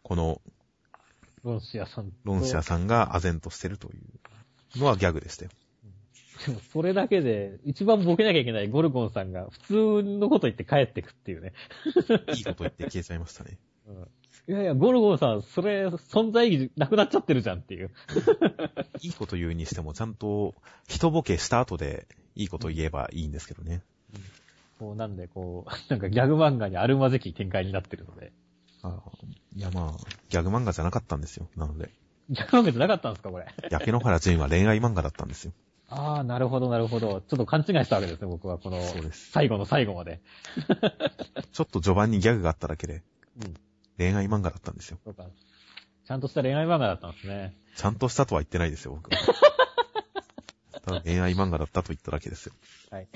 [0.04, 0.42] この
[1.44, 2.12] ロンシアさんと。
[2.24, 3.98] ロンシアさんが唖然としてるとい
[4.76, 5.52] うのはギャグでしたよ。
[6.46, 11.54] でもそれだけで、一番ボケなきゃいけないゴルゴンさんが普通のこと言って帰ってくっていうね。
[12.36, 13.58] いいこと言って消えちゃいましたね。
[13.88, 14.08] う ん
[14.46, 17.92] いやいや、ゴルゴンさん、それ、存在意義なくなっちゃってるじゃんっていう。
[19.00, 20.54] いいこと言うにしても、ちゃんと、
[20.90, 23.84] 人ボケした後で、いいこと言えばいいんですけどね。
[24.80, 28.32] こう、なんで、こう、なんかギャグ漫画にあるまじき展開になってるので。
[28.82, 29.00] あ
[29.56, 31.48] いやまあ、ギャグ漫画じゃなかったんですよ。
[31.56, 31.90] なので。
[32.30, 33.46] ギャグ漫画じゃなかったんですか、これ。
[33.70, 35.54] 焼け野原純は恋愛漫画だったんですよ。
[35.90, 37.22] ああ、なるほど、なるほど。
[37.22, 38.58] ちょっと勘違いしたわけですね、僕は。
[38.58, 39.32] この、そうです。
[39.32, 40.22] 最後の最後まで。
[41.54, 43.04] ちょっと序盤にギャグがあっただけで、
[43.42, 43.54] うん。
[43.98, 44.98] 恋愛漫画だったんですよ。
[45.04, 45.26] そうか。
[46.06, 47.56] ちゃんとした恋愛漫画だったんですね。
[47.76, 49.18] ちゃんとしたとは言ってないですよ、僕は。
[50.82, 52.54] ただ恋愛漫画だったと言っただけですよ。
[52.90, 53.08] はい。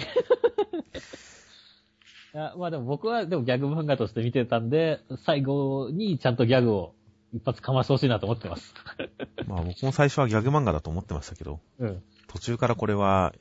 [2.38, 6.94] いや、まあでも僕はでもギャグ漫画として見てたんで、最後にちゃんとギャグを
[7.34, 8.76] 一発かましてほしいなと思ってます。
[9.48, 12.04] まあ僕も最初はギャグ漫画だと思ってましたけど、うん。
[12.28, 13.34] 途中からこれは、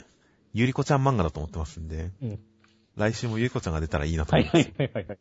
[0.54, 2.38] ゆりこちゃん漫画だと思ってますんで、うん。
[2.96, 4.58] 来週もゆりこちゃんが出たらいいなと思います。
[4.60, 5.18] いはいはいはい。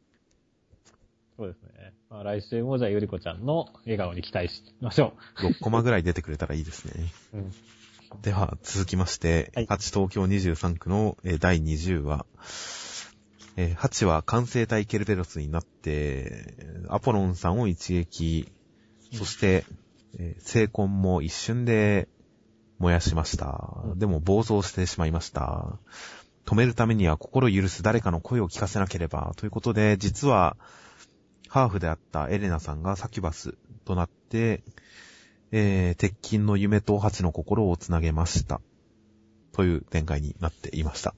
[1.35, 1.93] そうですね。
[2.09, 6.93] まあ来週もじゃあゆりこちゃんの笑顔に期待しましょ6コマぐらい出てくれたらいいですね。
[7.33, 7.38] う。
[7.39, 7.51] うん。
[8.21, 12.25] では、続きまして、はい8東京23区のえー第20話、
[13.57, 16.55] えー8は完成体ケルベロスになって、
[16.89, 18.51] アポロンさんを一撃、
[19.13, 19.65] そして、
[20.17, 22.07] えー聖魂も一瞬で
[22.79, 23.81] 燃やしました。
[23.85, 25.79] うんでも暴走してしまいました。
[26.45, 29.33] 止めるためには心許す誰かの声を聞かせなければ。
[29.35, 30.57] ということで、実は、
[31.47, 34.63] ハーフであったエレナさんがサキュバスとなって、
[35.51, 38.61] えー、鉄筋の夢とハチの心をつなげました。
[39.53, 41.15] という展開になっていました。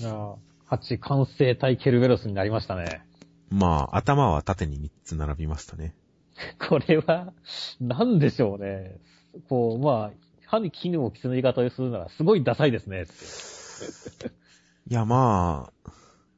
[0.00, 3.02] いやー8完成体ケルベロスになりましたね。
[3.50, 5.94] まあ、頭は縦に3つ並びましたね。
[6.68, 7.32] これは、
[7.80, 8.98] なんでしょうね。
[9.48, 13.04] こう、まあ、歯に絹を着せの言い方をするなら、すごいダサいですね。
[14.90, 15.90] いや、まあ、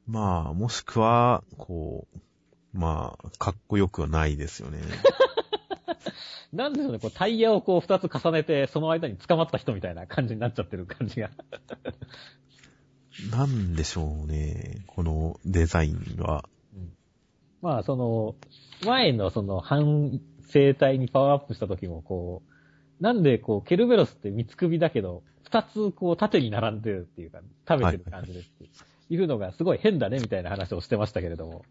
[0.07, 4.79] まあ、もしくは、こう、まあ、かっこよくはないですよね。
[6.53, 11.29] なんでしょうね、こうタイヤをこう二つ重ねて、その間に捕まった人みたいな感じになっちゃってる感じが。
[13.31, 16.45] なんでしょうね、このデザインは。
[17.61, 18.35] まあ、その、
[18.85, 22.41] 前のその反生体にパワーアップした時も、こ
[22.99, 31.65] う、なんでこう、ケルベロスって三つ首だけど、二つこう縦に並んでるっていうか、食べてる感じですっていうのがすごい変だねみたいな話をしてましたけれども。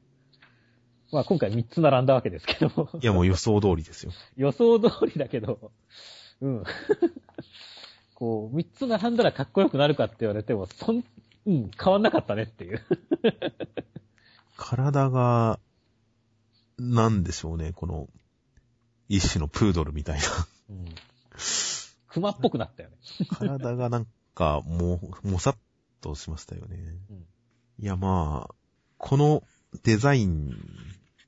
[1.13, 2.89] まあ今回三つ並んだわけですけども。
[3.01, 4.13] いや、もう予想通りですよ。
[4.37, 5.73] 予想通りだけど、
[6.41, 6.65] うん。
[8.15, 11.05] こう、三つ並んだらかっこよくなるかって言われても、そん、
[11.47, 12.81] うん、変わんなかったねっていう。
[14.57, 15.59] 体が、
[16.79, 18.09] なんでしょうね、この、
[19.09, 20.27] 一種のプードルみたいな。
[20.71, 20.95] うん。
[22.09, 22.97] 熊っぽくなったよね。
[23.31, 25.57] 体がなんか、も、もさっ
[26.01, 26.77] としましたよね。
[27.11, 27.27] うん
[27.81, 28.55] いや、まあ、
[28.99, 29.43] この
[29.85, 30.55] デザイン、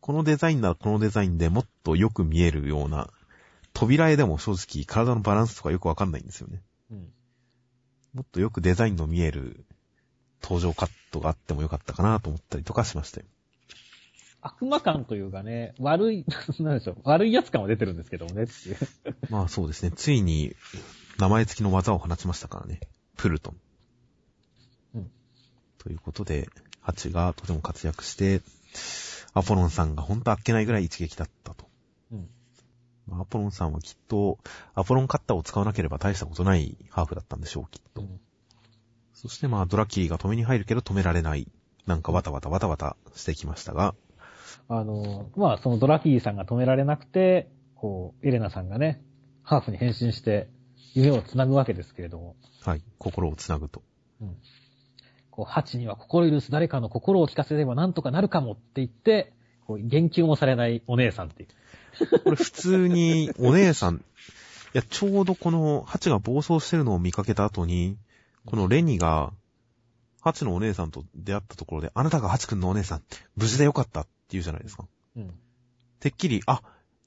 [0.00, 3.08] このデザインならこのデザインでもっとよく見えるような、
[3.72, 6.62] 扉絵でも正直体のバランスとかよくわかんないんですよね。
[6.90, 7.12] うん。
[8.12, 9.64] もっとよくデザインの見える
[10.42, 13.26] 登場カットがあってもよかったかなと思ったりとかしましたよ。
[14.44, 16.26] 悪魔感というかね、悪い、
[16.58, 18.76] なんでしょう、悪いやつ感は出てるんですけどもねっていう。
[19.30, 19.92] まあそうですね。
[19.92, 20.56] ついに
[21.18, 22.80] 名前付きの技を放ちましたからね。
[23.16, 23.56] プルトン。
[24.96, 25.10] うん
[25.78, 26.48] ということで、
[26.80, 28.42] ハチがとても活躍して、
[29.32, 31.68] アポロンさんがほんとあっけないぐらい一撃だったと。
[32.10, 32.28] うん。
[33.06, 34.38] まあアポロンさんはきっと、
[34.74, 38.02] アポロンカッターを使わなければ大したことないハーフだったんでしょう、きっと。
[38.02, 38.20] うん
[39.12, 41.48] そしてまあドラッキーが止めに入るけど止められない。
[41.86, 43.94] なんかわたわたわたわたしてきましたが、
[44.68, 49.02] あの、まあ、そのドラキーさんが止められなくて、こう、エレナさんがね、
[49.42, 50.48] ハーフに変身して、
[50.94, 53.82] 夢を繋ぐわけですけれども、はい、心をつなぐと。
[54.20, 54.36] うん。
[55.30, 59.32] こう、ハチには心許す誰かの心を聞かせればなんとかなるかもって言って、
[59.66, 62.20] こう、言及もされないお姉さんっていう。
[62.20, 64.00] これ普通にお姉さん、い
[64.74, 67.98] や、ちょうどこのハチが暴走してるのを見かけた後に、
[68.46, 69.32] このレニが、
[70.20, 73.02] ハチのお姉さんと出会ったところで、あなたがハチ君のお姉さん、
[73.36, 74.86] 無事でよかったって言うじゃないですか。
[75.16, 75.34] うん。
[76.00, 76.62] てっきり、あ、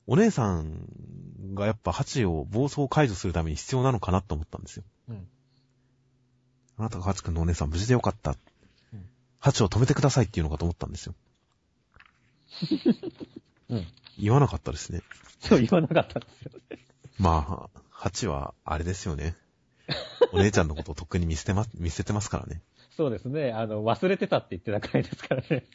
[0.08, 4.84] お姉さんがやっぱハチを暴走解除するために必要なのかなと思ったんですよ。
[5.10, 5.28] うん。
[6.78, 8.32] あなたがハチ君のお姉さん無事でよかった。
[8.32, 8.36] うん
[9.40, 11.14] ハチを止めてくださいっていうのかと思ったんですよ。
[13.70, 13.88] うん。
[14.18, 15.04] 言わなかったですね。
[15.40, 16.52] そう言わなかったんですよ。
[17.20, 19.36] まあ、ハチは、あれですよね。
[20.32, 22.62] お姉ちゃんのことをとっくに見捨てま、見捨ててますからね。
[22.96, 23.52] そうですね。
[23.52, 25.66] あの、忘れてたって言ってたくらいですからね。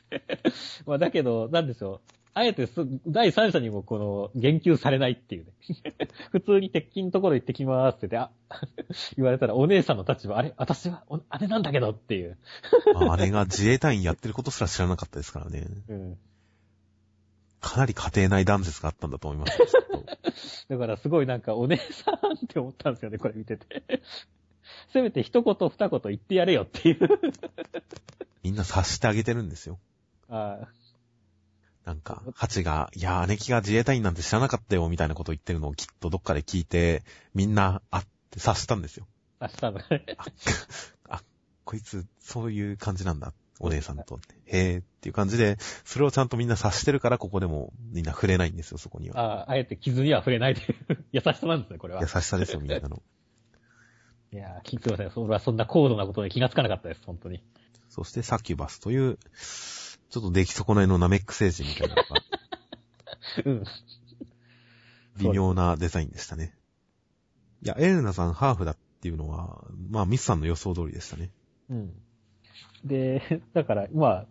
[0.86, 2.00] まあ、だけど、なんでしょう。
[2.32, 5.52] あえてす、第三者にもこの、言及されないっていうね。
[6.30, 8.30] 普通に鉄筋のところ行ってきますってて、あ、
[9.16, 12.38] 言われたらお姉さんの立場、あれ私はお姉なんだけどっていう。
[12.94, 15.66] ああれが自衛隊員やってることすら知らなかったですからね。
[15.88, 16.18] うん。
[17.60, 23.82] かなり家庭内断絶があったんだと思います だからすごいなんかお姉さんって思ったんですよね、これ見てて。
[24.92, 27.08] せめて一言二言言ってやれよっていう。
[28.42, 29.78] みんな察してあげてるんですよ。
[30.28, 30.68] あ
[31.84, 37.02] なんか、ハチが、いや、姉貴が自衛隊員なんて知らなかったよ、みたいなことを言ってるのをきっとどっかで聞いて、
[37.34, 39.06] みんな、あって察したんですよ。
[39.40, 39.80] 明日の。
[41.08, 41.22] あ、
[41.64, 43.32] こいつ、そういう感じなんだ。
[43.60, 44.18] お姉さんと。
[44.46, 49.20] へーっていう感じで、それをちゃんとみんな察してるから、ここでもみんな触れないんですよ、そこには。
[49.20, 52.00] ああ、あえて傷には触れないという優しさなんですね、これは。
[52.00, 53.02] 優しさですよ、みんなの。
[54.32, 55.10] いやー、聞いてません。
[55.10, 57.42] それはそんな高度なことに気がつかなかったです、本当に。
[57.90, 59.18] そして、サキュバスという、
[60.10, 62.22] ちょっと出来損ないのナメック星人みたいなのが、
[63.44, 63.64] うん。
[65.18, 66.56] 微妙なデザインでしたね。
[67.62, 71.30] いや、エレナさんハーフだっていうのは、まあ、ミスさんの予想通りでしたね。
[71.68, 72.02] うん。
[72.84, 74.26] で、 だから、まあ、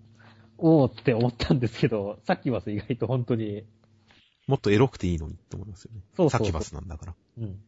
[0.58, 3.64] おーって思ったんですけど、さっきは意外と本当に、
[4.48, 6.02] もっとエロくていいのにって思いますよね。
[6.18, 7.16] そうそうそうサキュバスなんだから。
[7.38, 7.62] うん。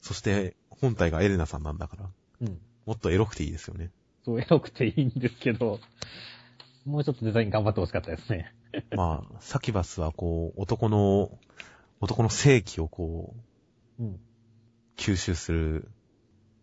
[0.00, 2.58] そして、本体がエレナさんなんだから、うん。
[2.86, 3.90] もっとエロくていいですよね。
[4.24, 5.78] そう、エロくていいんですけど、
[6.84, 8.52] もうちょっとデザイン頑張ってほしかったですね。
[8.96, 11.38] まあ、サキュバスはこう、男の、
[12.00, 13.36] 男の性器をこ
[13.98, 14.20] う、うん。
[14.96, 15.90] 吸収する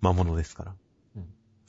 [0.02, 0.76] 魔物ですから。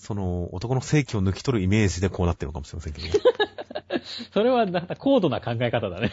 [0.01, 3.09] うんその、男の性器を抜き取るイメージでこうなってるのかもしれませんけど。
[4.33, 6.11] それは、なんか高度な考え方だね。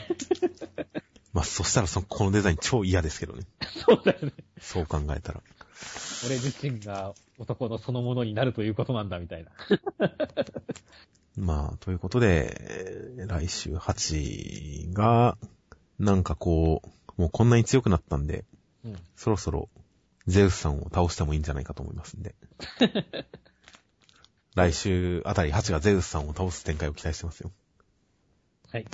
[1.33, 3.45] まあ、そしたらその、このデザイン超嫌ですけどね。
[3.87, 4.33] そうだよね。
[4.59, 5.41] そう考えたら。
[6.25, 9.51] 俺自身が男のそのものになるということなんだ、みたいな。
[11.37, 15.37] まあ、ということで、えー来週8が、
[15.99, 16.81] なんかこ
[17.17, 18.45] う、もうこんなに強くなったんで、
[18.83, 18.97] うん。
[19.15, 19.69] そろそろ、
[20.27, 22.35] ゼウスさんを倒してもいいんじゃないかと思いますんで。
[24.57, 27.51] 来週あたり8がゼウスさんを倒す展開を期待してますよ。
[28.71, 28.85] はい。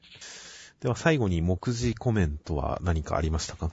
[0.80, 3.70] では最後に目次コメントは何かありましたか？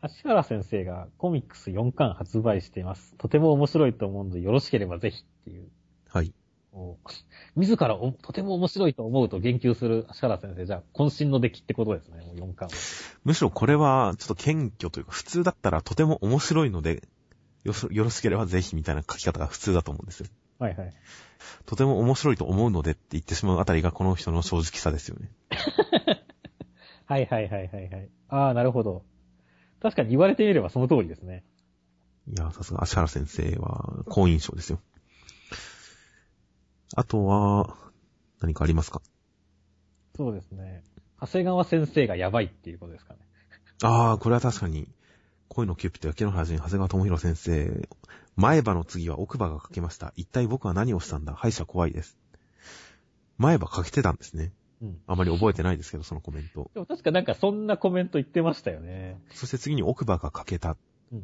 [0.00, 3.14] 足原先生がコミックス4巻発売しています。
[3.16, 5.68] とても面白いと思うので、よろしければぜひっていう。
[6.08, 6.34] はい。
[7.54, 12.74] 自らおとても面白いと思うと言及する足原先生、じゃあ、渾身の出来ってことですね、もう4巻は。
[13.24, 17.04] むしろこれは、ちょっと謙虚というか、普通だったらとても面白いので、
[17.64, 17.72] よ
[18.04, 20.26] ろしければぜひみたいな書き方が普通だと思うんですよ。
[20.58, 20.92] はいはい。
[21.66, 25.30] とても面白いと思うのでって言ってしまうあたりがこの人の正直さですよね。
[27.06, 28.10] はいはいはいはいはい。
[28.28, 29.04] ああ、なるほど。
[29.80, 31.44] 確かに言われてみればその通りですね。
[32.28, 34.80] いや、さすが足原先生は好印象ですよ。
[36.94, 37.76] あとは、
[38.40, 39.00] 何かありますか？
[40.16, 40.82] そうですね。
[41.20, 43.20] 長谷川先生がやばいっていうことですかね。
[43.82, 44.88] ああ、これは確かに、
[45.48, 47.88] 恋のキューピット焼け野原人、長谷川智弘先生、
[48.36, 50.12] 前歯の次は奥歯がかけました。
[50.16, 51.34] 一体僕は何をしたんだ？
[51.34, 52.18] 歯医者怖いです。
[53.38, 54.52] 前歯かけてたんですね。
[54.82, 54.98] うん。
[55.06, 56.70] あまり覚えてないですけど、そのコメント。
[56.74, 59.18] でも確かなんかそんなコメント言ってましたよね。
[59.30, 60.76] そして次に奥歯がかけた。
[61.12, 61.18] うん。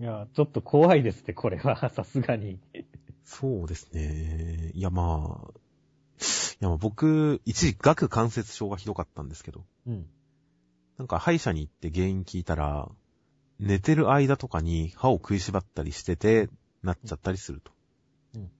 [0.00, 2.58] いや、ちょっと怖いですって、これは、 さすがに。
[3.24, 4.72] そうですね。
[4.74, 5.60] いや、まあ、
[6.20, 10.06] いや、まあ僕、一時、顎関節症がひどかったんですけど、うん。
[10.96, 12.90] なんか歯医者に行って原因聞いたら、
[13.60, 16.48] 寝てる間とかに歯を食いしばったりしてて、
[16.82, 17.72] なっちゃったりすると。
[18.34, 18.42] うん。
[18.42, 18.50] うん。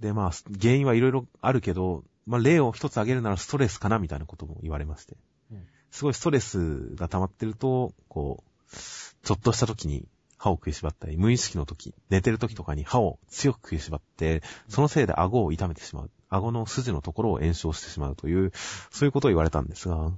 [0.00, 5.16] で、まあ、原因はいろいろあるけど、まあ、例を一つ挙げるならストレスかなみたいなことも言われまして。
[5.52, 8.76] うんすごいストレスが溜まってると、こう、
[9.24, 10.06] ちょっとした時に
[10.38, 16.10] 歯を食いしばったり、無意識の時、寝てる時とかに歯を強く食いしばって、そのせいで顎を痛めてしまう。
[16.28, 18.52] 顎の筋のところを炎症してしまうという、
[18.90, 20.12] そういうことを言われたんですが、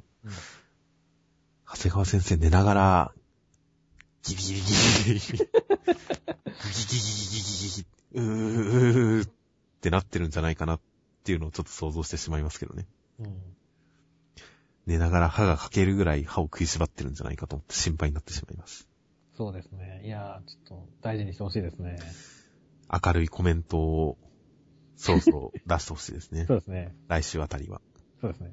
[1.67, 3.13] 長谷川先生寝ながら、
[4.23, 5.49] ギリギリギリギリギリ、ギリ
[5.83, 9.31] ギリギリギリギリ、うーうーっ
[9.81, 10.81] てなってるんじゃないかなっ
[11.25, 12.87] ていうのをちょっと想像してしまいますけどね。
[13.19, 13.57] うん。
[14.87, 18.89] 寝ながら歯が欠けるぐらい歯を食いしばってるんじゃないかと思って心配になってしまいます。
[19.37, 20.03] そうですね。
[20.05, 21.99] いやー、ちょっと大事にしてほしいですね。
[23.05, 24.19] 明るいコメントを
[24.97, 26.55] そろそろ出してほしいですねそ。
[26.55, 26.95] うですね。
[27.09, 27.81] 来週あたりは。
[28.21, 28.53] そうですね。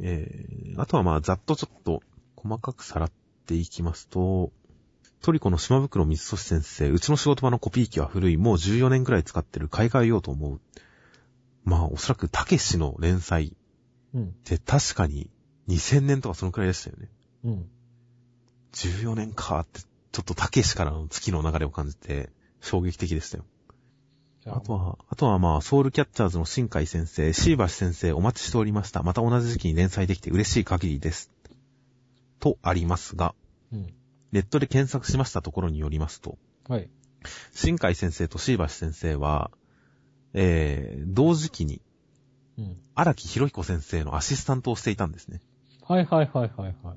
[0.00, 2.00] えー、あとはまあざっとちょっと
[2.36, 3.12] 細かくさらっ
[3.46, 4.52] ていきますと、
[5.24, 10.60] トリコの島袋水俊先生、うちの仕事場のコピー機は古い、もう14年くらい使ってる、買い替えようと思う。
[11.64, 13.56] まあおそらくたけしの連載
[14.12, 14.26] うんっ。
[14.44, 15.30] て確かに
[15.68, 17.08] 2000年とかそのくらいでしたよね。
[17.44, 17.68] うん。
[18.74, 22.28] 14年かって、ちょっとたけしからの月の流れを感じて、
[22.60, 23.44] 衝撃的でしたよ。
[24.44, 29.02] あとは、あとはまあ、ソウルキャッチャーズの新海先生、シーバシ先生お待ちしておりました。
[29.02, 31.30] また同じ時期に連載できて嬉しい限りです。
[32.40, 33.34] とありますが、
[33.72, 33.94] うん。
[34.34, 36.36] ネットで検索しましたところによりますと、
[36.68, 36.90] はい。
[37.52, 39.50] 新海先生とシーバシ先生は、
[40.34, 41.80] えー、同時期に
[42.58, 42.76] うん。
[42.94, 45.40] 荒木博彦先生のアシスタントをしていたんですね。
[45.82, 46.96] はいはいはいはいはい。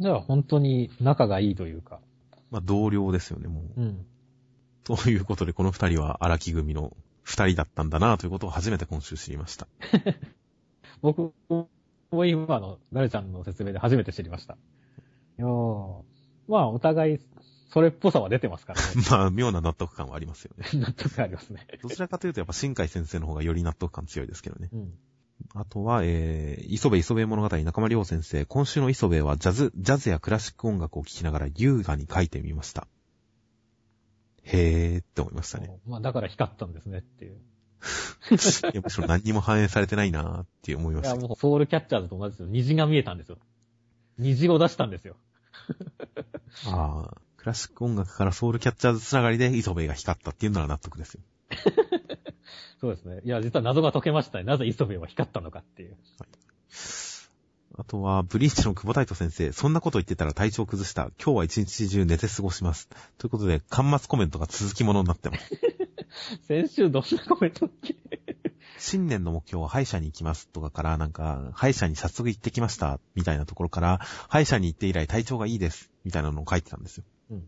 [0.00, 2.00] じゃあ本当に仲がいいというか。
[2.50, 3.80] まあ、同僚ですよね、もう。
[3.80, 4.06] うん。
[4.84, 9.66] ということで、この二人は荒木組の二人だったんだなということを初めて今週知りました。
[11.02, 11.68] 僕も
[12.24, 14.54] 今のガルちゃんの説明で初めて知りました。
[14.54, 14.56] い
[15.42, 16.02] やー
[16.48, 17.18] まあ、お互い、
[17.70, 18.86] それっぽさは出てますからね。
[19.10, 20.66] まあ、妙な納得感はありますよね。
[20.80, 21.66] 納得ありますね。
[21.82, 24.70] どちらかというと、やっぱ新海先生の方がより納得感強いですけどね。
[24.72, 24.94] うん。
[25.54, 28.44] あとは、えー、磯部磯部物語中間良先生。
[28.46, 32.88] 今週の磯部はジャズ、ジャズやクラシック音楽を聴きながら優雅に書いてみました。
[34.42, 35.78] へーって思いましたね。
[35.86, 37.32] まあ、だから光ったんですねっていう。
[37.32, 37.36] い
[38.74, 41.20] やむしろ何にも反映されてないなーって思いまいや、した。
[41.20, 42.48] もうソウルキャッチャーズと同じですよ。
[42.48, 43.38] 虹が見えたんですよ。
[44.18, 45.16] 虹を出したんですよ。
[46.66, 51.20] ああ、クラシック音楽からソウルキャッチャーズつながりで磯部が光ったっていうのは納得ですよ。
[52.80, 53.20] そうですね。
[53.24, 54.44] いや、実は謎が解けましたね。
[54.44, 55.96] なぜ磯部は光ったのかっていう。
[57.76, 59.52] あとは、ブリーチの久保太斗先生。
[59.52, 61.10] そんなこと言ってたら体調崩した。
[61.22, 62.88] 今日は一日中寝て過ごします。
[63.18, 65.50] ということで、端末コメントが続きものになってます。
[66.48, 67.94] 先週どんなコメントっけ？
[68.78, 77.04] 新年の目標は歯医者に行きますとかから、なんか、歯医者に早速行ってきました、みたいなところから、歯医者に行って以来体調がいいです、みたいなのを書いてたんですよ。
[77.30, 77.44] うん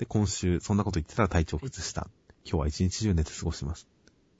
[0.00, 2.08] で、今週、そんなこと言ってたら体調崩した。
[2.46, 3.86] 今日は一日中寝て過ごします。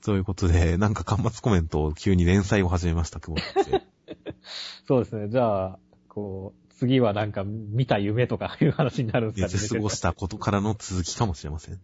[0.03, 3.81] ということで、なんか端末コメントを急に連載を始めました、久保先生。
[4.87, 5.29] そうですね。
[5.29, 9.53] じゃあ、こう、次はなんか見た夢とかいう話になるんですかね。
[9.53, 11.79] 寝て過ごしたことからの続きかもしれません。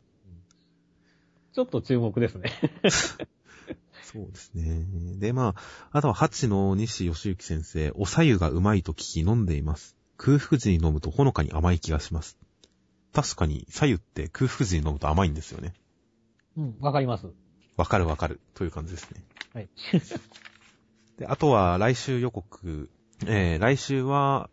[1.54, 2.52] ちょっと注目ですね。
[4.14, 4.86] そうですね。
[5.20, 9.98] で、まあ、あとは、ハチの西義行先生、おさゆがうまいと聞き飲んでいます。
[10.16, 12.38] 空腹時に飲むとほのかに甘い気がします。
[13.12, 15.74] 確かに、さゆって空腹時に飲むと甘いんですよね。
[16.56, 17.28] うん、わかります。
[17.76, 18.40] わかるわかる。
[18.54, 19.24] という感じですね。
[19.54, 19.70] はい。
[21.20, 22.90] で、あとは、来週予告。
[23.26, 24.50] えー、来週は、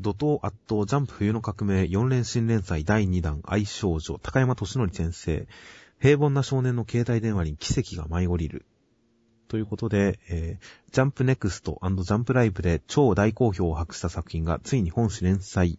[0.00, 5.48] 怒涛圧倒ジャンプ冬の革命4連新連載第2弾愛少女高山俊則先生
[6.00, 8.64] 平凡な少年の携帯電話に奇跡が舞い降りる。
[9.48, 15.78] ということで、えー、ジャンプネクストジャンプライブで超大好評を博した作品がついに本誌連載。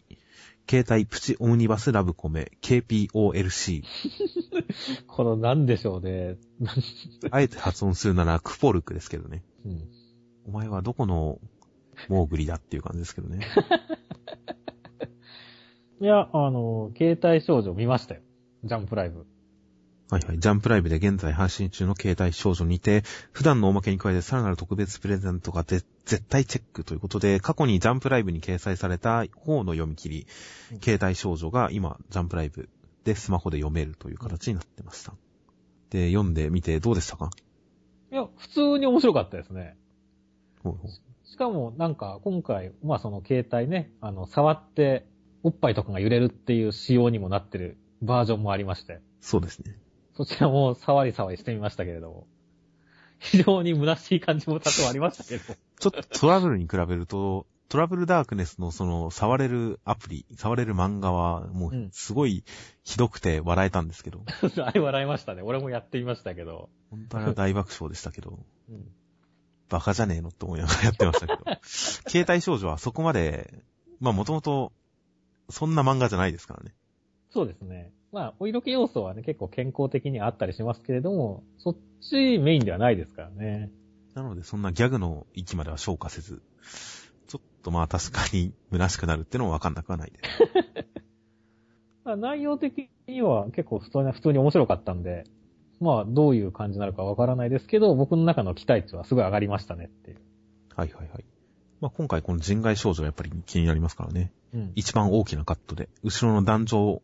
[0.70, 3.84] 携帯プチオムニバスラブコメ KPOLC。
[5.08, 6.38] このなんでしょうね。
[7.32, 9.44] あえて発音するならクポルクですけどね。
[9.66, 9.88] うん。
[10.46, 11.40] お前はどこの
[12.08, 13.48] モーグリだっていう感じですけどね。
[16.02, 18.22] いや、あの、携帯少女見ましたよ。
[18.64, 19.26] ジャンプライブ。
[20.12, 20.39] はいはい。
[20.39, 30.28] ジャンプライブで現在配信中の携帯少女にて、普段のおまけに加えてさらなる特別プレゼントがぜ絶対チェックということで、過去にジャンプライブに掲載された方の読み切り、
[30.72, 32.70] うん携帯少女が今、ジャンプライブ
[33.03, 35.14] でスマホで読めるという形になってました。
[35.91, 37.30] で、読んでみてどうでしたか？
[38.12, 39.78] いや、普通に面白かったですね。
[40.64, 40.91] ほうほう
[41.30, 45.05] しかも、なんか、今回、まあその携帯ね、あの、触って、
[45.43, 49.76] おっぱいとかが揺れるっていう仕様にもなってるバージョンもありまして、そうですね。
[50.20, 52.28] そちらも触り触りしてみましたけれども、
[53.20, 62.44] 非常に虚しい感じも多少ありましたけど、ちょっとトラブルに比べると、トラブルダークネスのその触れるアプリ、触れる漫画はもううんすごい
[62.84, 64.26] ひどくて笑えたんですけど、
[64.62, 65.42] あれ笑いましたね。
[65.42, 68.40] 俺もやってみましたけど、本当は大爆笑でしたけど、
[68.70, 68.92] うん
[69.70, 71.44] バカじゃねえのって思いながらやってましたけど。
[72.10, 73.64] 携帯少女はそこまで、
[74.00, 74.74] まあもともと、
[75.48, 76.74] そんな漫画じゃないですからね。
[77.30, 77.94] そうですね。
[78.12, 83.72] まあ、お色気要素はね、結構健康的にあったりしますけれども、そっちメインではないですからね。
[84.16, 86.41] なのでそんなギャグの域までは消化せず、
[87.28, 90.30] ちょっとまあ確かに虚しくなるっていうのもわかんなくはないです。
[92.03, 95.26] まあ、内容的には結構普通に、普通に面白かったんで、
[95.80, 100.18] まあ、どういう感じになるかわからないですけど、僕の中の期待値はすごい上がりましたねっていう。
[100.76, 101.26] はいはいはい。
[101.82, 104.34] まあ今回この人外少女がやっぱり気になりますからね。
[104.53, 104.72] うん。
[104.76, 107.01] 一番大きなカットで、後ろの男女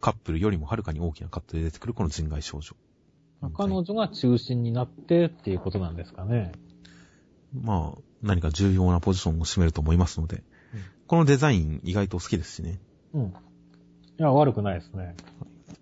[0.00, 2.76] カップルよりもはるかに大きなカットで出てくるこの人外少女。
[3.56, 6.52] 彼女が中心になってっていうことなんですかね。
[7.54, 10.42] まあ、何か重要なポジションを占めると思いますので、
[10.74, 12.78] うんこのデザイン意外と好きですしね。
[13.14, 13.22] うん。
[13.24, 13.32] い
[14.18, 15.16] や、悪くないですね。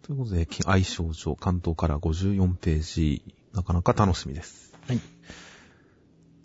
[0.01, 4.73] ということで、愛少女関東から54ページ、なかなか楽しみです。
[4.87, 5.01] はい。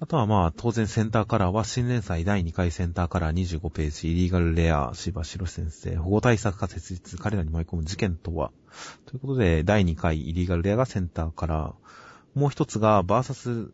[0.04, 8.51] あとはまあ、当然センターカラーは新連載第2回センターカラー25ページ、イリーガルレア、柴城先生、保護対策課設立、彼らに舞い込む事件とは。
[9.06, 12.38] ということで、第2回イリーガルレアがセンターカラー。
[12.38, 13.72] もう一つが、バーサス、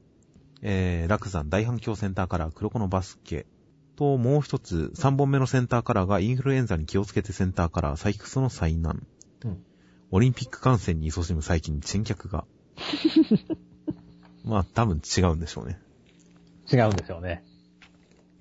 [0.61, 3.47] えー、落山大反響センターカラー、黒子のバスケ。
[3.95, 9.07] と、もう一つ、3本目のセンターカラーがインフルエンザに気をつけてセンターカラー、サイクスの災難。
[9.45, 9.63] うん
[10.11, 12.45] オリンピック観戦に勤しむ最近に珍客が。
[14.45, 15.80] まあ、多分違うんでしょうね。
[16.72, 17.43] 違うんでしょうね。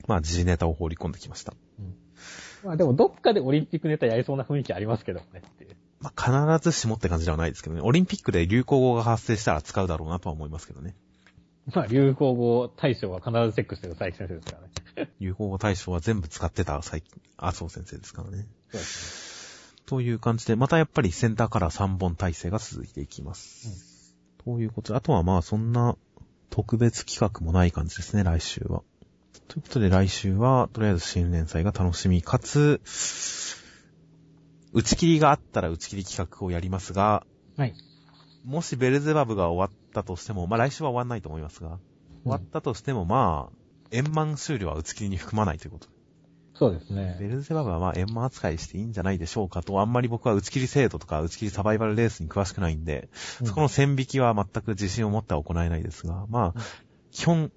[0.07, 1.55] まあ、時事ネタを放り込んできました。
[2.65, 5.77] まあでも、どっかでオリンピックネタやりそうな雰囲気ありますけどねっていう。
[6.01, 7.83] まあ、必ずしもって感じではないですけどね。
[7.83, 10.95] オリンピックで流行語が発生したら使うだろうなとは思いますけどね。
[11.75, 14.61] まあ、流行語大賞は必ずチェックしてる佐伯先生ですか
[14.97, 15.11] らね。
[15.21, 18.47] 流行語大賞は全部使ってた最近、麻生先生ですからね。
[18.71, 19.29] そうです
[19.87, 24.15] という感じで、またやっぱりセンターから3本体制が続いていきます。
[24.45, 25.97] ということで、あとはまあそんな
[26.51, 28.83] 特別企画もない感じですね、来週は。
[29.49, 32.81] ということで来週は、とりあえず新年祭が楽しみ、かつ、
[34.73, 37.27] 打ち切りがあったら打ち切り企画をやりますが、
[37.57, 37.63] ね。
[37.63, 37.75] はい。
[38.45, 41.79] もしベルゼバブが終わったとしても、まあ来週は終わんないと思いますが、
[42.25, 43.59] 終わったとしてもまあ、
[43.91, 45.98] 円満終了は打ち切りに含まないということで。
[46.59, 47.17] そうですベね。
[47.21, 53.09] ルゼバブはまあ円満扱いしていいんじゃないでしょうかと、あんまり僕は打ち切り制度とか打ち切りサバイバルレースに詳しくないんで、
[53.45, 56.61] そこの線引きは全く自信を持っては行えないですが、まあ、
[57.13, 57.53] 基本、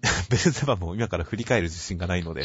[0.30, 2.44] ベルゼバブも今から振り返る自信がないので、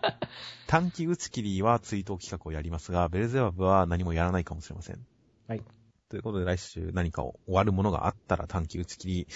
[0.66, 5.06] 短期打ち切りは追悼企画をやりますが、ベルゼバブは何もやらないかもしれません。
[5.46, 5.62] はい。
[6.08, 9.26] ということで来週何か終わるものがあったら短期打ち切り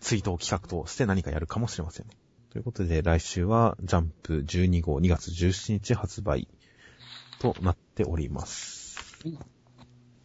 [0.00, 2.06] 追悼企画として何かやるかもしれません。
[2.52, 6.46] ということで来週はジャンプ12号2月17日発売
[7.38, 8.98] となっております。
[9.24, 9.38] はい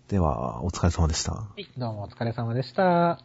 [0.09, 1.33] では、お疲れ様でした。
[1.33, 1.67] はい。
[1.77, 3.19] どうもお疲れ様でした。